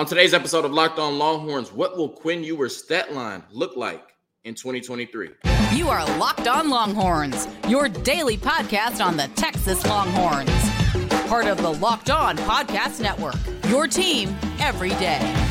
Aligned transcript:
On 0.00 0.06
today's 0.06 0.32
episode 0.32 0.64
of 0.64 0.72
Locked 0.72 0.98
On 0.98 1.18
Longhorns, 1.18 1.74
what 1.74 1.94
will 1.94 2.08
Quinn 2.08 2.42
Ewers' 2.42 2.74
stat 2.74 3.12
line 3.12 3.42
look 3.50 3.76
like 3.76 4.14
in 4.44 4.54
2023? 4.54 5.28
You 5.74 5.90
are 5.90 6.06
Locked 6.16 6.48
On 6.48 6.70
Longhorns, 6.70 7.46
your 7.68 7.86
daily 7.86 8.38
podcast 8.38 9.04
on 9.04 9.18
the 9.18 9.28
Texas 9.34 9.84
Longhorns. 9.84 10.48
Part 11.28 11.48
of 11.48 11.60
the 11.60 11.74
Locked 11.74 12.08
On 12.08 12.34
Podcast 12.38 13.02
Network, 13.02 13.36
your 13.68 13.86
team 13.86 14.34
every 14.58 14.88
day. 14.88 15.49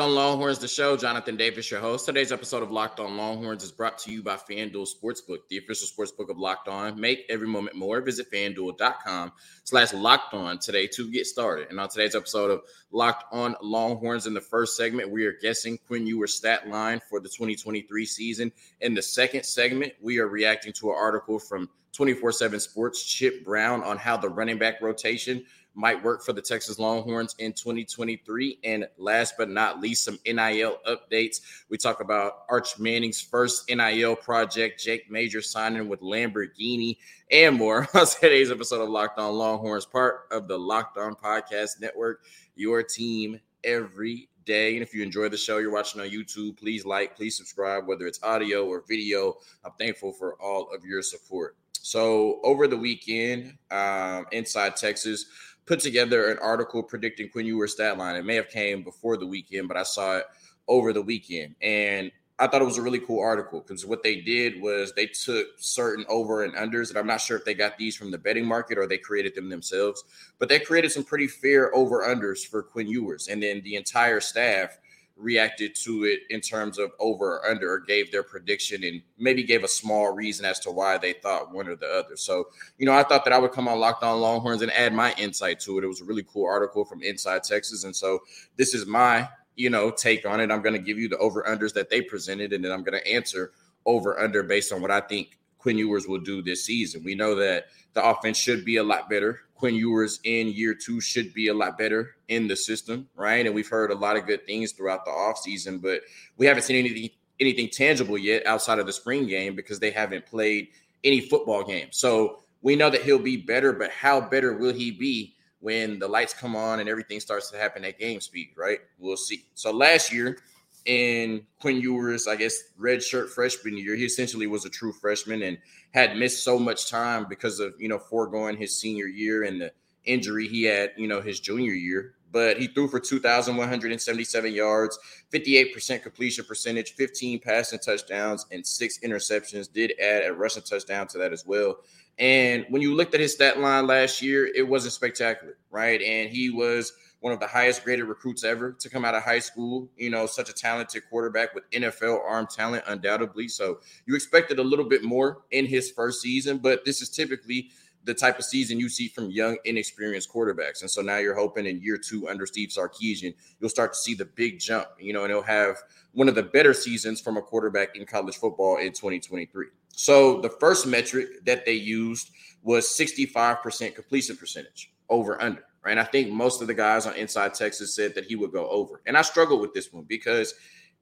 On 0.00 0.14
Longhorns, 0.14 0.58
the 0.58 0.66
show. 0.66 0.96
Jonathan 0.96 1.36
Davis, 1.36 1.70
your 1.70 1.78
host. 1.78 2.06
Today's 2.06 2.32
episode 2.32 2.62
of 2.62 2.70
Locked 2.70 3.00
On 3.00 3.18
Longhorns 3.18 3.62
is 3.62 3.70
brought 3.70 3.98
to 3.98 4.10
you 4.10 4.22
by 4.22 4.36
FanDuel 4.36 4.88
Sportsbook, 4.88 5.40
the 5.50 5.58
official 5.58 5.86
sportsbook 5.86 6.30
of 6.30 6.38
Locked 6.38 6.68
On. 6.68 6.98
Make 6.98 7.26
every 7.28 7.46
moment 7.46 7.76
more. 7.76 8.00
Visit 8.00 8.32
fanduel.com 8.32 9.30
slash 9.64 9.92
locked 9.92 10.32
on 10.32 10.58
today 10.58 10.86
to 10.86 11.10
get 11.10 11.26
started. 11.26 11.68
And 11.68 11.78
on 11.78 11.90
today's 11.90 12.14
episode 12.14 12.50
of 12.50 12.62
Locked 12.90 13.24
On 13.30 13.54
Longhorns, 13.60 14.26
in 14.26 14.32
the 14.32 14.40
first 14.40 14.74
segment, 14.74 15.10
we 15.10 15.26
are 15.26 15.34
guessing 15.38 15.76
Quinn 15.86 16.06
Ewers' 16.06 16.32
stat 16.32 16.66
line 16.66 17.00
for 17.10 17.20
the 17.20 17.28
2023 17.28 18.06
season. 18.06 18.50
In 18.80 18.94
the 18.94 19.02
second 19.02 19.44
segment, 19.44 19.92
we 20.00 20.18
are 20.18 20.28
reacting 20.28 20.72
to 20.74 20.88
an 20.88 20.96
article 20.98 21.38
from 21.38 21.68
24 21.92 22.32
7 22.32 22.58
Sports, 22.58 23.04
Chip 23.04 23.44
Brown, 23.44 23.82
on 23.82 23.98
how 23.98 24.16
the 24.16 24.30
running 24.30 24.56
back 24.56 24.80
rotation 24.80 25.44
might 25.80 26.02
work 26.04 26.22
for 26.22 26.34
the 26.34 26.42
Texas 26.42 26.78
Longhorns 26.78 27.34
in 27.38 27.52
2023. 27.52 28.58
And 28.62 28.86
last 28.98 29.34
but 29.38 29.48
not 29.48 29.80
least, 29.80 30.04
some 30.04 30.18
NIL 30.26 30.78
updates. 30.86 31.40
We 31.70 31.78
talk 31.78 32.00
about 32.00 32.44
Arch 32.50 32.78
Manning's 32.78 33.20
first 33.20 33.68
NIL 33.70 34.14
project, 34.14 34.82
Jake 34.82 35.10
Major 35.10 35.40
signing 35.40 35.88
with 35.88 36.00
Lamborghini, 36.00 36.98
and 37.30 37.56
more 37.56 37.88
on 37.94 38.06
today's 38.06 38.50
episode 38.50 38.82
of 38.82 38.90
Locked 38.90 39.18
On 39.18 39.32
Longhorns, 39.32 39.86
part 39.86 40.28
of 40.30 40.46
the 40.46 40.58
Locked 40.58 40.98
On 40.98 41.14
Podcast 41.14 41.80
Network, 41.80 42.24
your 42.54 42.82
team 42.82 43.40
every 43.64 44.28
day. 44.44 44.74
And 44.74 44.82
if 44.82 44.94
you 44.94 45.02
enjoy 45.02 45.30
the 45.30 45.36
show, 45.36 45.58
you're 45.58 45.72
watching 45.72 46.00
on 46.00 46.08
YouTube, 46.08 46.58
please 46.58 46.84
like, 46.84 47.16
please 47.16 47.36
subscribe, 47.36 47.86
whether 47.86 48.06
it's 48.06 48.22
audio 48.22 48.66
or 48.66 48.84
video. 48.86 49.38
I'm 49.64 49.72
thankful 49.78 50.12
for 50.12 50.34
all 50.42 50.68
of 50.74 50.84
your 50.84 51.00
support. 51.02 51.56
So 51.82 52.40
over 52.44 52.66
the 52.66 52.76
weekend, 52.76 53.56
um, 53.70 54.26
inside 54.32 54.76
Texas, 54.76 55.26
put 55.66 55.80
together 55.80 56.30
an 56.30 56.38
article 56.38 56.82
predicting 56.82 57.28
Quinn 57.28 57.46
Ewers' 57.46 57.72
stat 57.72 57.98
line. 57.98 58.16
It 58.16 58.24
may 58.24 58.36
have 58.36 58.48
came 58.48 58.82
before 58.82 59.16
the 59.16 59.26
weekend, 59.26 59.68
but 59.68 59.76
I 59.76 59.82
saw 59.82 60.18
it 60.18 60.24
over 60.68 60.92
the 60.92 61.02
weekend. 61.02 61.54
And 61.60 62.10
I 62.40 62.46
thought 62.46 62.62
it 62.62 62.66
was 62.66 62.78
a 62.78 62.82
really 62.82 63.00
cool 63.00 63.20
article 63.20 63.60
because 63.60 63.84
what 63.84 64.02
they 64.02 64.16
did 64.16 64.62
was 64.62 64.94
they 64.94 65.06
took 65.06 65.46
certain 65.58 66.06
over 66.08 66.42
and 66.42 66.54
unders, 66.54 66.88
and 66.88 66.98
I'm 66.98 67.06
not 67.06 67.20
sure 67.20 67.36
if 67.36 67.44
they 67.44 67.52
got 67.52 67.76
these 67.76 67.94
from 67.94 68.10
the 68.10 68.16
betting 68.16 68.46
market 68.46 68.78
or 68.78 68.86
they 68.86 68.96
created 68.96 69.34
them 69.34 69.50
themselves, 69.50 70.02
but 70.38 70.48
they 70.48 70.58
created 70.58 70.90
some 70.90 71.04
pretty 71.04 71.26
fair 71.26 71.74
over 71.74 72.02
unders 72.02 72.46
for 72.46 72.62
Quinn 72.62 72.88
Ewers. 72.88 73.28
And 73.28 73.42
then 73.42 73.60
the 73.60 73.76
entire 73.76 74.20
staff 74.20 74.78
reacted 75.20 75.74
to 75.74 76.04
it 76.04 76.20
in 76.30 76.40
terms 76.40 76.78
of 76.78 76.92
over 76.98 77.36
or 77.36 77.46
under, 77.50 77.72
or 77.72 77.80
gave 77.80 78.10
their 78.10 78.22
prediction 78.22 78.82
and 78.84 79.02
maybe 79.18 79.42
gave 79.42 79.64
a 79.64 79.68
small 79.68 80.12
reason 80.12 80.44
as 80.44 80.58
to 80.60 80.70
why 80.70 80.96
they 80.98 81.12
thought 81.12 81.52
one 81.52 81.68
or 81.68 81.76
the 81.76 81.86
other. 81.86 82.16
So, 82.16 82.48
you 82.78 82.86
know, 82.86 82.94
I 82.94 83.02
thought 83.02 83.24
that 83.24 83.32
I 83.32 83.38
would 83.38 83.52
come 83.52 83.68
on 83.68 83.78
Locked 83.78 84.02
On 84.02 84.20
Longhorns 84.20 84.62
and 84.62 84.72
add 84.72 84.92
my 84.94 85.12
insight 85.18 85.60
to 85.60 85.78
it. 85.78 85.84
It 85.84 85.88
was 85.88 86.00
a 86.00 86.04
really 86.04 86.24
cool 86.32 86.46
article 86.46 86.84
from 86.84 87.02
Inside 87.02 87.44
Texas. 87.44 87.84
And 87.84 87.94
so 87.94 88.20
this 88.56 88.74
is 88.74 88.86
my, 88.86 89.28
you 89.56 89.70
know, 89.70 89.90
take 89.90 90.26
on 90.26 90.40
it. 90.40 90.50
I'm 90.50 90.62
going 90.62 90.74
to 90.74 90.78
give 90.78 90.98
you 90.98 91.08
the 91.08 91.18
over 91.18 91.42
unders 91.42 91.74
that 91.74 91.90
they 91.90 92.00
presented, 92.00 92.52
and 92.52 92.64
then 92.64 92.72
I'm 92.72 92.82
going 92.82 92.98
to 92.98 93.06
answer 93.12 93.52
over 93.84 94.18
under 94.18 94.42
based 94.42 94.72
on 94.72 94.80
what 94.80 94.90
I 94.90 95.00
think 95.00 95.36
Quinn 95.60 95.78
Ewers 95.78 96.08
will 96.08 96.18
do 96.18 96.42
this 96.42 96.64
season. 96.64 97.04
We 97.04 97.14
know 97.14 97.34
that 97.36 97.66
the 97.92 98.04
offense 98.04 98.38
should 98.38 98.64
be 98.64 98.76
a 98.76 98.82
lot 98.82 99.08
better. 99.10 99.40
Quinn 99.54 99.74
Ewers 99.74 100.20
in 100.24 100.48
year 100.48 100.74
two 100.74 101.00
should 101.00 101.34
be 101.34 101.48
a 101.48 101.54
lot 101.54 101.76
better 101.76 102.16
in 102.28 102.48
the 102.48 102.56
system, 102.56 103.08
right? 103.14 103.44
And 103.44 103.54
we've 103.54 103.68
heard 103.68 103.90
a 103.90 103.94
lot 103.94 104.16
of 104.16 104.26
good 104.26 104.46
things 104.46 104.72
throughout 104.72 105.04
the 105.04 105.10
offseason, 105.10 105.82
but 105.82 106.00
we 106.38 106.46
haven't 106.46 106.62
seen 106.62 106.76
anything 106.76 107.10
anything 107.38 107.68
tangible 107.70 108.18
yet 108.18 108.46
outside 108.46 108.78
of 108.78 108.86
the 108.86 108.92
spring 108.92 109.26
game 109.26 109.56
because 109.56 109.80
they 109.80 109.90
haven't 109.90 110.26
played 110.26 110.68
any 111.02 111.20
football 111.20 111.64
game. 111.64 111.88
So 111.90 112.40
we 112.60 112.76
know 112.76 112.90
that 112.90 113.02
he'll 113.02 113.18
be 113.18 113.38
better, 113.38 113.72
but 113.72 113.90
how 113.90 114.20
better 114.20 114.52
will 114.52 114.74
he 114.74 114.90
be 114.90 115.34
when 115.60 115.98
the 115.98 116.08
lights 116.08 116.34
come 116.34 116.54
on 116.54 116.80
and 116.80 116.88
everything 116.88 117.18
starts 117.20 117.50
to 117.50 117.56
happen 117.56 117.84
at 117.84 117.98
game 117.98 118.20
speed, 118.20 118.50
right? 118.56 118.80
We'll 118.98 119.16
see. 119.16 119.44
So 119.54 119.70
last 119.70 120.12
year, 120.12 120.38
in 120.86 121.46
Quinn 121.60 121.80
Ewers, 121.80 122.26
I 122.26 122.36
guess, 122.36 122.58
red 122.76 123.02
shirt 123.02 123.30
freshman 123.30 123.76
year. 123.76 123.96
He 123.96 124.04
essentially 124.04 124.46
was 124.46 124.64
a 124.64 124.70
true 124.70 124.92
freshman 124.92 125.42
and 125.42 125.58
had 125.92 126.16
missed 126.16 126.44
so 126.44 126.58
much 126.58 126.90
time 126.90 127.26
because 127.28 127.60
of, 127.60 127.74
you 127.78 127.88
know, 127.88 127.98
foregoing 127.98 128.56
his 128.56 128.76
senior 128.76 129.06
year 129.06 129.44
and 129.44 129.60
the 129.60 129.72
injury 130.04 130.48
he 130.48 130.64
had, 130.64 130.92
you 130.96 131.08
know, 131.08 131.20
his 131.20 131.40
junior 131.40 131.72
year. 131.72 132.14
But 132.32 132.58
he 132.58 132.68
threw 132.68 132.86
for 132.86 133.00
2,177 133.00 134.52
yards, 134.52 134.98
58% 135.32 136.02
completion 136.02 136.44
percentage, 136.44 136.92
15 136.92 137.40
passing 137.40 137.80
touchdowns, 137.80 138.46
and 138.52 138.64
six 138.64 139.00
interceptions. 139.00 139.72
Did 139.72 139.94
add 140.00 140.24
a 140.24 140.32
rushing 140.32 140.62
touchdown 140.62 141.08
to 141.08 141.18
that 141.18 141.32
as 141.32 141.44
well. 141.44 141.78
And 142.18 142.66
when 142.68 142.82
you 142.82 142.94
looked 142.94 143.14
at 143.14 143.20
his 143.20 143.32
stat 143.32 143.58
line 143.58 143.86
last 143.86 144.22
year, 144.22 144.46
it 144.46 144.66
wasn't 144.68 144.92
spectacular, 144.92 145.58
right? 145.70 146.00
And 146.00 146.30
he 146.30 146.50
was– 146.50 146.92
one 147.20 147.32
of 147.32 147.40
the 147.40 147.46
highest 147.46 147.84
graded 147.84 148.06
recruits 148.06 148.44
ever 148.44 148.72
to 148.72 148.88
come 148.88 149.04
out 149.04 149.14
of 149.14 149.22
high 149.22 149.38
school. 149.38 149.88
You 149.96 150.10
know, 150.10 150.26
such 150.26 150.48
a 150.48 150.52
talented 150.52 151.02
quarterback 151.08 151.54
with 151.54 151.70
NFL 151.70 152.20
arm 152.26 152.46
talent, 152.46 152.84
undoubtedly. 152.86 153.48
So 153.48 153.80
you 154.06 154.14
expected 154.14 154.58
a 154.58 154.64
little 154.64 154.84
bit 154.84 155.04
more 155.04 155.42
in 155.50 155.66
his 155.66 155.90
first 155.90 156.20
season, 156.20 156.58
but 156.58 156.84
this 156.84 157.02
is 157.02 157.10
typically 157.10 157.70
the 158.04 158.14
type 158.14 158.38
of 158.38 158.44
season 158.44 158.80
you 158.80 158.88
see 158.88 159.08
from 159.08 159.30
young, 159.30 159.58
inexperienced 159.64 160.32
quarterbacks. 160.32 160.80
And 160.80 160.90
so 160.90 161.02
now 161.02 161.18
you're 161.18 161.34
hoping 161.34 161.66
in 161.66 161.82
year 161.82 161.98
two 161.98 162.28
under 162.28 162.46
Steve 162.46 162.70
Sarkisian, 162.70 163.34
you'll 163.60 163.70
start 163.70 163.92
to 163.92 163.98
see 163.98 164.14
the 164.14 164.24
big 164.24 164.58
jump, 164.58 164.88
you 164.98 165.12
know, 165.12 165.24
and 165.24 165.30
he'll 165.30 165.42
have 165.42 165.76
one 166.12 166.28
of 166.28 166.34
the 166.34 166.42
better 166.42 166.72
seasons 166.72 167.20
from 167.20 167.36
a 167.36 167.42
quarterback 167.42 167.96
in 167.96 168.06
college 168.06 168.36
football 168.36 168.78
in 168.78 168.92
2023. 168.92 169.66
So 169.92 170.40
the 170.40 170.48
first 170.48 170.86
metric 170.86 171.44
that 171.44 171.66
they 171.66 171.74
used 171.74 172.30
was 172.62 172.86
65% 172.86 173.94
completion 173.94 174.36
percentage 174.36 174.92
over 175.08 175.40
under 175.42 175.62
right? 175.84 175.92
And 175.92 176.00
I 176.00 176.04
think 176.04 176.30
most 176.30 176.60
of 176.60 176.66
the 176.66 176.74
guys 176.74 177.06
on 177.06 177.14
Inside 177.14 177.54
Texas 177.54 177.94
said 177.94 178.14
that 178.14 178.24
he 178.24 178.36
would 178.36 178.52
go 178.52 178.68
over. 178.68 179.00
And 179.06 179.16
I 179.16 179.22
struggled 179.22 179.60
with 179.60 179.74
this 179.74 179.92
one 179.92 180.04
because 180.04 180.54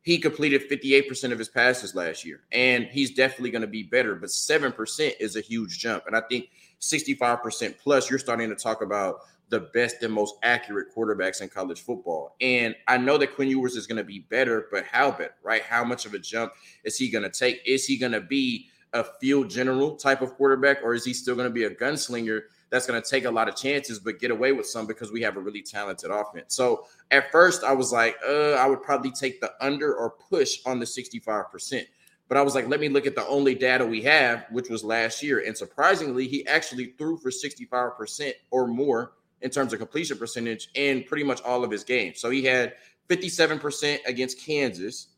he 0.03 0.19
completed 0.19 0.69
58% 0.71 1.33
of 1.33 1.39
his 1.39 1.49
passes 1.49 1.95
last 1.95 2.25
year, 2.25 2.41
and 2.53 2.85
he's 2.85 3.11
definitely 3.11 3.51
going 3.51 3.63
to 3.63 3.69
be 3.69 3.83
better. 3.83 4.15
But 4.15 4.31
7% 4.31 5.13
is 5.21 5.37
a 5.37 5.41
huge 5.41 5.79
jump. 5.79 6.07
And 6.07 6.17
I 6.17 6.23
think 6.29 6.51
65% 6.81 7.79
plus, 7.79 8.09
you're 8.09 8.19
starting 8.19 8.49
to 8.49 8.55
talk 8.55 8.83
about 8.83 9.21
the 9.51 9.61
best 9.73 10.03
and 10.03 10.13
most 10.13 10.37
accurate 10.43 10.89
quarterbacks 10.95 11.41
in 11.41 11.49
college 11.49 11.81
football. 11.81 12.37
And 12.41 12.75
I 12.87 12.99
know 12.99 13.17
that 13.19 13.35
Quinn 13.35 13.49
Ewers 13.49 13.77
is 13.77 13.87
going 13.87 13.97
to 13.97 14.05
be 14.05 14.21
better, 14.21 14.69
but 14.71 14.85
how 14.85 15.11
better, 15.11 15.35
right? 15.43 15.63
How 15.63 15.85
much 15.85 16.07
of 16.07 16.15
a 16.15 16.19
jump 16.19 16.53
is 16.85 16.97
he 16.97 17.11
going 17.11 17.25
to 17.25 17.31
take? 17.31 17.63
Is 17.67 17.87
he 17.87 17.97
going 17.97 18.13
to 18.13 18.21
be 18.21 18.69
a 18.93 19.05
field 19.05 19.51
general 19.51 19.97
type 19.97 20.23
of 20.23 20.35
quarterback, 20.35 20.79
or 20.83 20.95
is 20.95 21.05
he 21.05 21.13
still 21.13 21.35
going 21.35 21.49
to 21.49 21.55
be 21.55 21.65
a 21.65 21.71
gunslinger 21.71 22.43
that's 22.71 22.87
going 22.87 23.01
to 23.01 23.09
take 23.09 23.25
a 23.25 23.31
lot 23.31 23.49
of 23.49 23.57
chances, 23.57 23.99
but 23.99 24.19
get 24.19 24.31
away 24.31 24.53
with 24.53 24.67
some 24.67 24.87
because 24.87 25.11
we 25.11 25.23
have 25.23 25.37
a 25.37 25.41
really 25.41 25.63
talented 25.63 26.11
offense. 26.11 26.55
So 26.55 26.87
at 27.11 27.33
first, 27.33 27.65
I 27.65 27.73
was 27.73 27.93
like, 27.93 28.17
uh, 28.27 28.53
I 28.53 28.67
would 28.67 28.83
probably 28.83 29.11
take 29.11 29.41
the 29.41 29.53
under 29.61 29.95
or 29.95 30.11
push 30.11 30.59
on 30.67 30.79
the 30.79 30.85
65%. 30.85 31.87
But 32.29 32.37
I 32.37 32.43
was 32.43 32.55
like, 32.55 32.69
let 32.69 32.81
me 32.81 32.91
look 32.91 33.07
at 33.07 33.15
the 33.15 33.27
only 33.27 33.55
data 33.55 33.87
we 33.87 34.03
have, 34.03 34.45
which 34.51 34.69
was 34.69 34.85
last 34.85 35.23
year. 35.23 35.45
And 35.47 35.57
surprisingly, 35.57 36.29
he 36.29 36.47
actually 36.47 36.93
threw 36.99 37.17
for 37.17 37.31
65% 37.31 38.33
or 38.51 38.67
more 38.67 39.13
in 39.41 39.51
terms 39.51 39.73
of 39.73 39.79
completion 39.79 40.19
percentage 40.19 40.69
in 40.75 41.05
pretty 41.05 41.25
much 41.25 41.41
all 41.43 41.65
of 41.65 41.71
his 41.71 41.85
games. 41.85 42.21
So 42.21 42.29
he 42.29 42.45
had 42.45 42.75
57% 43.09 43.99
against 44.05 44.41
Kansas, 44.41 45.09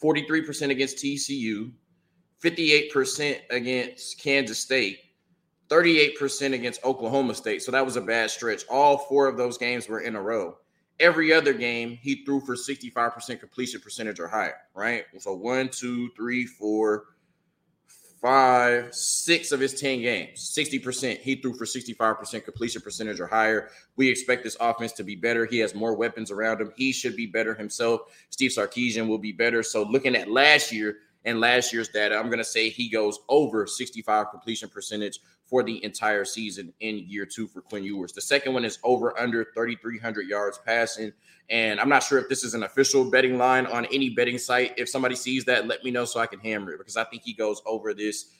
43% 0.00 0.70
against 0.70 0.98
TCU, 0.98 1.72
58% 2.42 3.40
against 3.50 4.20
Kansas 4.20 4.58
State, 4.58 4.98
38% 5.72 6.52
against 6.52 6.84
Oklahoma 6.84 7.34
State. 7.34 7.62
So 7.62 7.72
that 7.72 7.84
was 7.84 7.96
a 7.96 8.00
bad 8.02 8.30
stretch. 8.30 8.64
All 8.68 8.98
four 8.98 9.26
of 9.26 9.38
those 9.38 9.56
games 9.56 9.88
were 9.88 10.00
in 10.00 10.16
a 10.16 10.20
row. 10.20 10.58
Every 11.00 11.32
other 11.32 11.54
game, 11.54 11.98
he 12.02 12.24
threw 12.26 12.40
for 12.40 12.54
65% 12.54 13.40
completion 13.40 13.80
percentage 13.80 14.20
or 14.20 14.28
higher, 14.28 14.56
right? 14.74 15.04
So 15.18 15.34
one, 15.34 15.70
two, 15.70 16.10
three, 16.14 16.44
four, 16.44 17.04
five, 18.20 18.94
six 18.94 19.50
of 19.50 19.60
his 19.60 19.80
10 19.80 20.02
games, 20.02 20.54
60%. 20.56 21.18
He 21.18 21.36
threw 21.36 21.54
for 21.54 21.64
65% 21.64 22.44
completion 22.44 22.82
percentage 22.82 23.18
or 23.18 23.26
higher. 23.26 23.70
We 23.96 24.08
expect 24.08 24.44
this 24.44 24.58
offense 24.60 24.92
to 24.92 25.04
be 25.04 25.16
better. 25.16 25.46
He 25.46 25.58
has 25.60 25.74
more 25.74 25.96
weapons 25.96 26.30
around 26.30 26.60
him. 26.60 26.72
He 26.76 26.92
should 26.92 27.16
be 27.16 27.26
better 27.26 27.54
himself. 27.54 28.02
Steve 28.28 28.50
Sarkisian 28.50 29.08
will 29.08 29.18
be 29.18 29.32
better. 29.32 29.62
So 29.62 29.84
looking 29.84 30.14
at 30.14 30.30
last 30.30 30.70
year, 30.70 30.98
and 31.24 31.40
last 31.40 31.72
year's 31.72 31.88
data, 31.88 32.16
I'm 32.16 32.26
going 32.26 32.38
to 32.38 32.44
say 32.44 32.68
he 32.68 32.88
goes 32.88 33.20
over 33.28 33.66
65 33.66 34.30
completion 34.30 34.68
percentage 34.68 35.20
for 35.52 35.62
the 35.62 35.84
entire 35.84 36.24
season 36.24 36.72
in 36.80 37.04
year 37.06 37.26
two 37.26 37.46
for 37.46 37.60
Quinn 37.60 37.84
Ewers. 37.84 38.14
The 38.14 38.22
second 38.22 38.54
one 38.54 38.64
is 38.64 38.78
over 38.82 39.20
under 39.20 39.44
3,300 39.52 40.26
yards 40.26 40.58
passing. 40.64 41.12
And 41.50 41.78
I'm 41.78 41.90
not 41.90 42.02
sure 42.02 42.18
if 42.18 42.26
this 42.30 42.42
is 42.42 42.54
an 42.54 42.62
official 42.62 43.10
betting 43.10 43.36
line 43.36 43.66
on 43.66 43.84
any 43.92 44.08
betting 44.08 44.38
site. 44.38 44.72
If 44.78 44.88
somebody 44.88 45.14
sees 45.14 45.44
that, 45.44 45.66
let 45.66 45.84
me 45.84 45.90
know 45.90 46.06
so 46.06 46.20
I 46.20 46.26
can 46.26 46.40
hammer 46.40 46.72
it 46.72 46.78
because 46.78 46.96
I 46.96 47.04
think 47.04 47.22
he 47.22 47.34
goes 47.34 47.60
over 47.66 47.92
this 47.92 48.30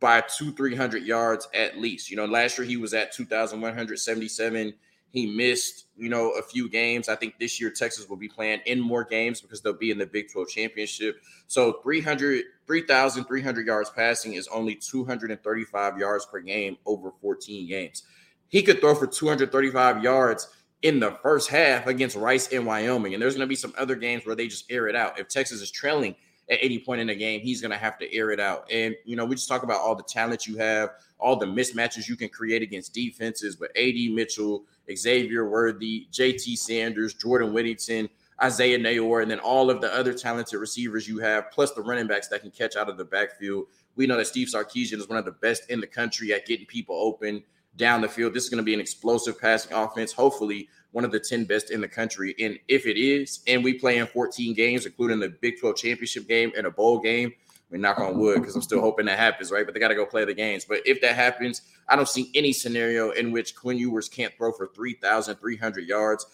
by 0.00 0.20
two, 0.20 0.52
300 0.52 1.02
yards 1.02 1.48
at 1.54 1.78
least. 1.78 2.10
You 2.10 2.18
know, 2.18 2.26
last 2.26 2.58
year 2.58 2.66
he 2.66 2.76
was 2.76 2.92
at 2.92 3.10
2,177 3.10 4.74
he 5.10 5.26
missed, 5.26 5.86
you 5.96 6.08
know, 6.08 6.30
a 6.30 6.42
few 6.42 6.68
games. 6.68 7.08
I 7.08 7.16
think 7.16 7.38
this 7.38 7.60
year 7.60 7.70
Texas 7.70 8.08
will 8.08 8.16
be 8.16 8.28
playing 8.28 8.60
in 8.66 8.80
more 8.80 9.04
games 9.04 9.40
because 9.40 9.60
they'll 9.60 9.72
be 9.72 9.90
in 9.90 9.98
the 9.98 10.06
Big 10.06 10.30
12 10.30 10.48
championship. 10.48 11.20
So 11.48 11.80
300, 11.82 12.44
3,300 12.66 13.66
yards 13.66 13.90
passing 13.90 14.34
is 14.34 14.48
only 14.48 14.76
235 14.76 15.98
yards 15.98 16.26
per 16.26 16.40
game 16.40 16.76
over 16.86 17.12
14 17.20 17.68
games. 17.68 18.04
He 18.48 18.62
could 18.62 18.80
throw 18.80 18.94
for 18.94 19.06
235 19.06 20.02
yards 20.02 20.48
in 20.82 21.00
the 21.00 21.12
first 21.22 21.50
half 21.50 21.86
against 21.86 22.16
Rice 22.16 22.52
and 22.52 22.64
Wyoming. 22.64 23.14
And 23.14 23.22
there's 23.22 23.34
going 23.34 23.46
to 23.46 23.48
be 23.48 23.56
some 23.56 23.74
other 23.76 23.96
games 23.96 24.24
where 24.24 24.36
they 24.36 24.46
just 24.46 24.70
air 24.70 24.86
it 24.86 24.96
out. 24.96 25.18
If 25.18 25.28
Texas 25.28 25.60
is 25.60 25.70
trailing 25.70 26.14
at 26.50 26.58
any 26.60 26.78
point 26.80 27.00
in 27.00 27.06
the 27.06 27.14
game, 27.14 27.40
he's 27.40 27.60
going 27.60 27.70
to 27.70 27.76
have 27.76 27.96
to 27.98 28.12
air 28.14 28.30
it 28.30 28.40
out. 28.40 28.70
And, 28.70 28.94
you 29.04 29.14
know, 29.14 29.24
we 29.24 29.36
just 29.36 29.48
talk 29.48 29.62
about 29.62 29.80
all 29.80 29.94
the 29.94 30.02
talent 30.02 30.46
you 30.46 30.56
have, 30.56 30.90
all 31.18 31.36
the 31.36 31.46
mismatches 31.46 32.08
you 32.08 32.16
can 32.16 32.28
create 32.28 32.60
against 32.60 32.92
defenses, 32.92 33.54
but 33.54 33.70
AD 33.76 33.94
Mitchell, 34.10 34.64
Xavier 34.92 35.48
Worthy, 35.48 36.08
JT 36.12 36.58
Sanders, 36.58 37.14
Jordan 37.14 37.52
Whittington, 37.52 38.08
Isaiah 38.42 38.78
Neyor, 38.78 39.22
and 39.22 39.30
then 39.30 39.38
all 39.38 39.70
of 39.70 39.80
the 39.80 39.94
other 39.94 40.12
talented 40.12 40.58
receivers 40.58 41.06
you 41.06 41.18
have, 41.18 41.50
plus 41.52 41.72
the 41.72 41.82
running 41.82 42.06
backs 42.06 42.28
that 42.28 42.40
can 42.40 42.50
catch 42.50 42.74
out 42.74 42.88
of 42.88 42.96
the 42.96 43.04
backfield. 43.04 43.66
We 43.96 44.06
know 44.06 44.16
that 44.16 44.26
Steve 44.26 44.48
Sarkisian 44.48 44.98
is 44.98 45.08
one 45.08 45.18
of 45.18 45.24
the 45.24 45.32
best 45.32 45.70
in 45.70 45.80
the 45.80 45.86
country 45.86 46.32
at 46.32 46.46
getting 46.46 46.66
people 46.66 46.96
open 46.96 47.42
down 47.76 48.00
the 48.00 48.08
field. 48.08 48.34
This 48.34 48.44
is 48.44 48.50
going 48.50 48.58
to 48.58 48.64
be 48.64 48.74
an 48.74 48.80
explosive 48.80 49.40
passing 49.40 49.72
offense, 49.72 50.12
hopefully 50.12 50.68
one 50.92 51.04
of 51.04 51.12
the 51.12 51.20
10 51.20 51.44
best 51.44 51.70
in 51.70 51.80
the 51.80 51.88
country. 51.88 52.34
And 52.40 52.58
if 52.68 52.86
it 52.86 52.96
is, 52.98 53.40
and 53.46 53.62
we 53.62 53.74
play 53.74 53.98
in 53.98 54.06
14 54.06 54.54
games, 54.54 54.86
including 54.86 55.20
the 55.20 55.28
Big 55.28 55.60
12 55.60 55.76
championship 55.76 56.26
game 56.26 56.52
and 56.56 56.66
a 56.66 56.70
bowl 56.70 56.98
game, 56.98 57.32
mean, 57.70 57.82
knock 57.82 57.98
on 58.00 58.18
wood, 58.18 58.40
because 58.40 58.54
I'm 58.54 58.62
still 58.62 58.80
hoping 58.80 59.06
that 59.06 59.18
happens, 59.18 59.50
right? 59.50 59.64
But 59.64 59.74
they 59.74 59.80
got 59.80 59.88
to 59.88 59.94
go 59.94 60.04
play 60.04 60.24
the 60.24 60.34
games. 60.34 60.64
But 60.64 60.80
if 60.84 61.00
that 61.02 61.14
happens, 61.14 61.62
I 61.88 61.96
don't 61.96 62.08
see 62.08 62.30
any 62.34 62.52
scenario 62.52 63.10
in 63.10 63.32
which 63.32 63.54
Quinn 63.54 63.78
Ewers 63.78 64.08
can't 64.08 64.34
throw 64.36 64.52
for 64.52 64.68
3,300 64.74 65.86
yards. 65.86 66.26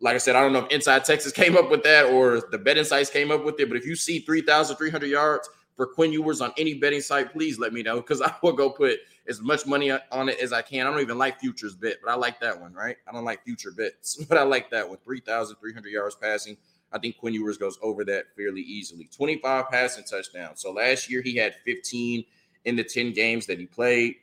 Like 0.00 0.14
I 0.14 0.18
said, 0.18 0.36
I 0.36 0.42
don't 0.42 0.52
know 0.52 0.60
if 0.66 0.70
Inside 0.70 1.04
Texas 1.04 1.32
came 1.32 1.56
up 1.56 1.70
with 1.70 1.82
that 1.84 2.06
or 2.06 2.42
the 2.50 2.58
betting 2.58 2.84
sites 2.84 3.10
came 3.10 3.30
up 3.30 3.44
with 3.44 3.58
it. 3.60 3.68
But 3.68 3.76
if 3.76 3.86
you 3.86 3.94
see 3.94 4.18
3,300 4.20 5.06
yards 5.06 5.48
for 5.76 5.86
Quinn 5.86 6.12
Ewers 6.12 6.40
on 6.40 6.52
any 6.56 6.74
betting 6.74 7.00
site, 7.00 7.32
please 7.32 7.58
let 7.58 7.72
me 7.72 7.82
know 7.82 7.96
because 7.96 8.20
I 8.22 8.34
will 8.42 8.52
go 8.52 8.70
put 8.70 8.98
as 9.28 9.40
much 9.40 9.66
money 9.66 9.90
on 9.90 10.28
it 10.28 10.38
as 10.40 10.52
I 10.52 10.62
can. 10.62 10.86
I 10.86 10.90
don't 10.90 11.00
even 11.00 11.18
like 11.18 11.38
futures 11.38 11.74
bet, 11.74 11.96
but 12.02 12.10
I 12.10 12.14
like 12.14 12.40
that 12.40 12.60
one, 12.60 12.72
right? 12.74 12.96
I 13.08 13.12
don't 13.12 13.24
like 13.24 13.44
future 13.44 13.70
bets, 13.70 14.16
but 14.28 14.38
I 14.38 14.42
like 14.42 14.70
that 14.70 14.88
one. 14.88 14.98
3,300 15.04 15.88
yards 15.88 16.14
passing. 16.16 16.56
I 16.92 16.98
think 16.98 17.16
Quinn 17.16 17.34
Ewers 17.34 17.56
goes 17.56 17.78
over 17.82 18.04
that 18.04 18.26
fairly 18.36 18.60
easily. 18.60 19.08
25 19.16 19.70
passing 19.70 20.04
touchdowns. 20.04 20.60
So 20.60 20.72
last 20.72 21.10
year 21.10 21.22
he 21.22 21.36
had 21.36 21.54
15 21.64 22.24
in 22.64 22.76
the 22.76 22.84
10 22.84 23.12
games 23.12 23.46
that 23.46 23.58
he 23.58 23.66
played. 23.66 24.16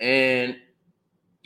And 0.00 0.56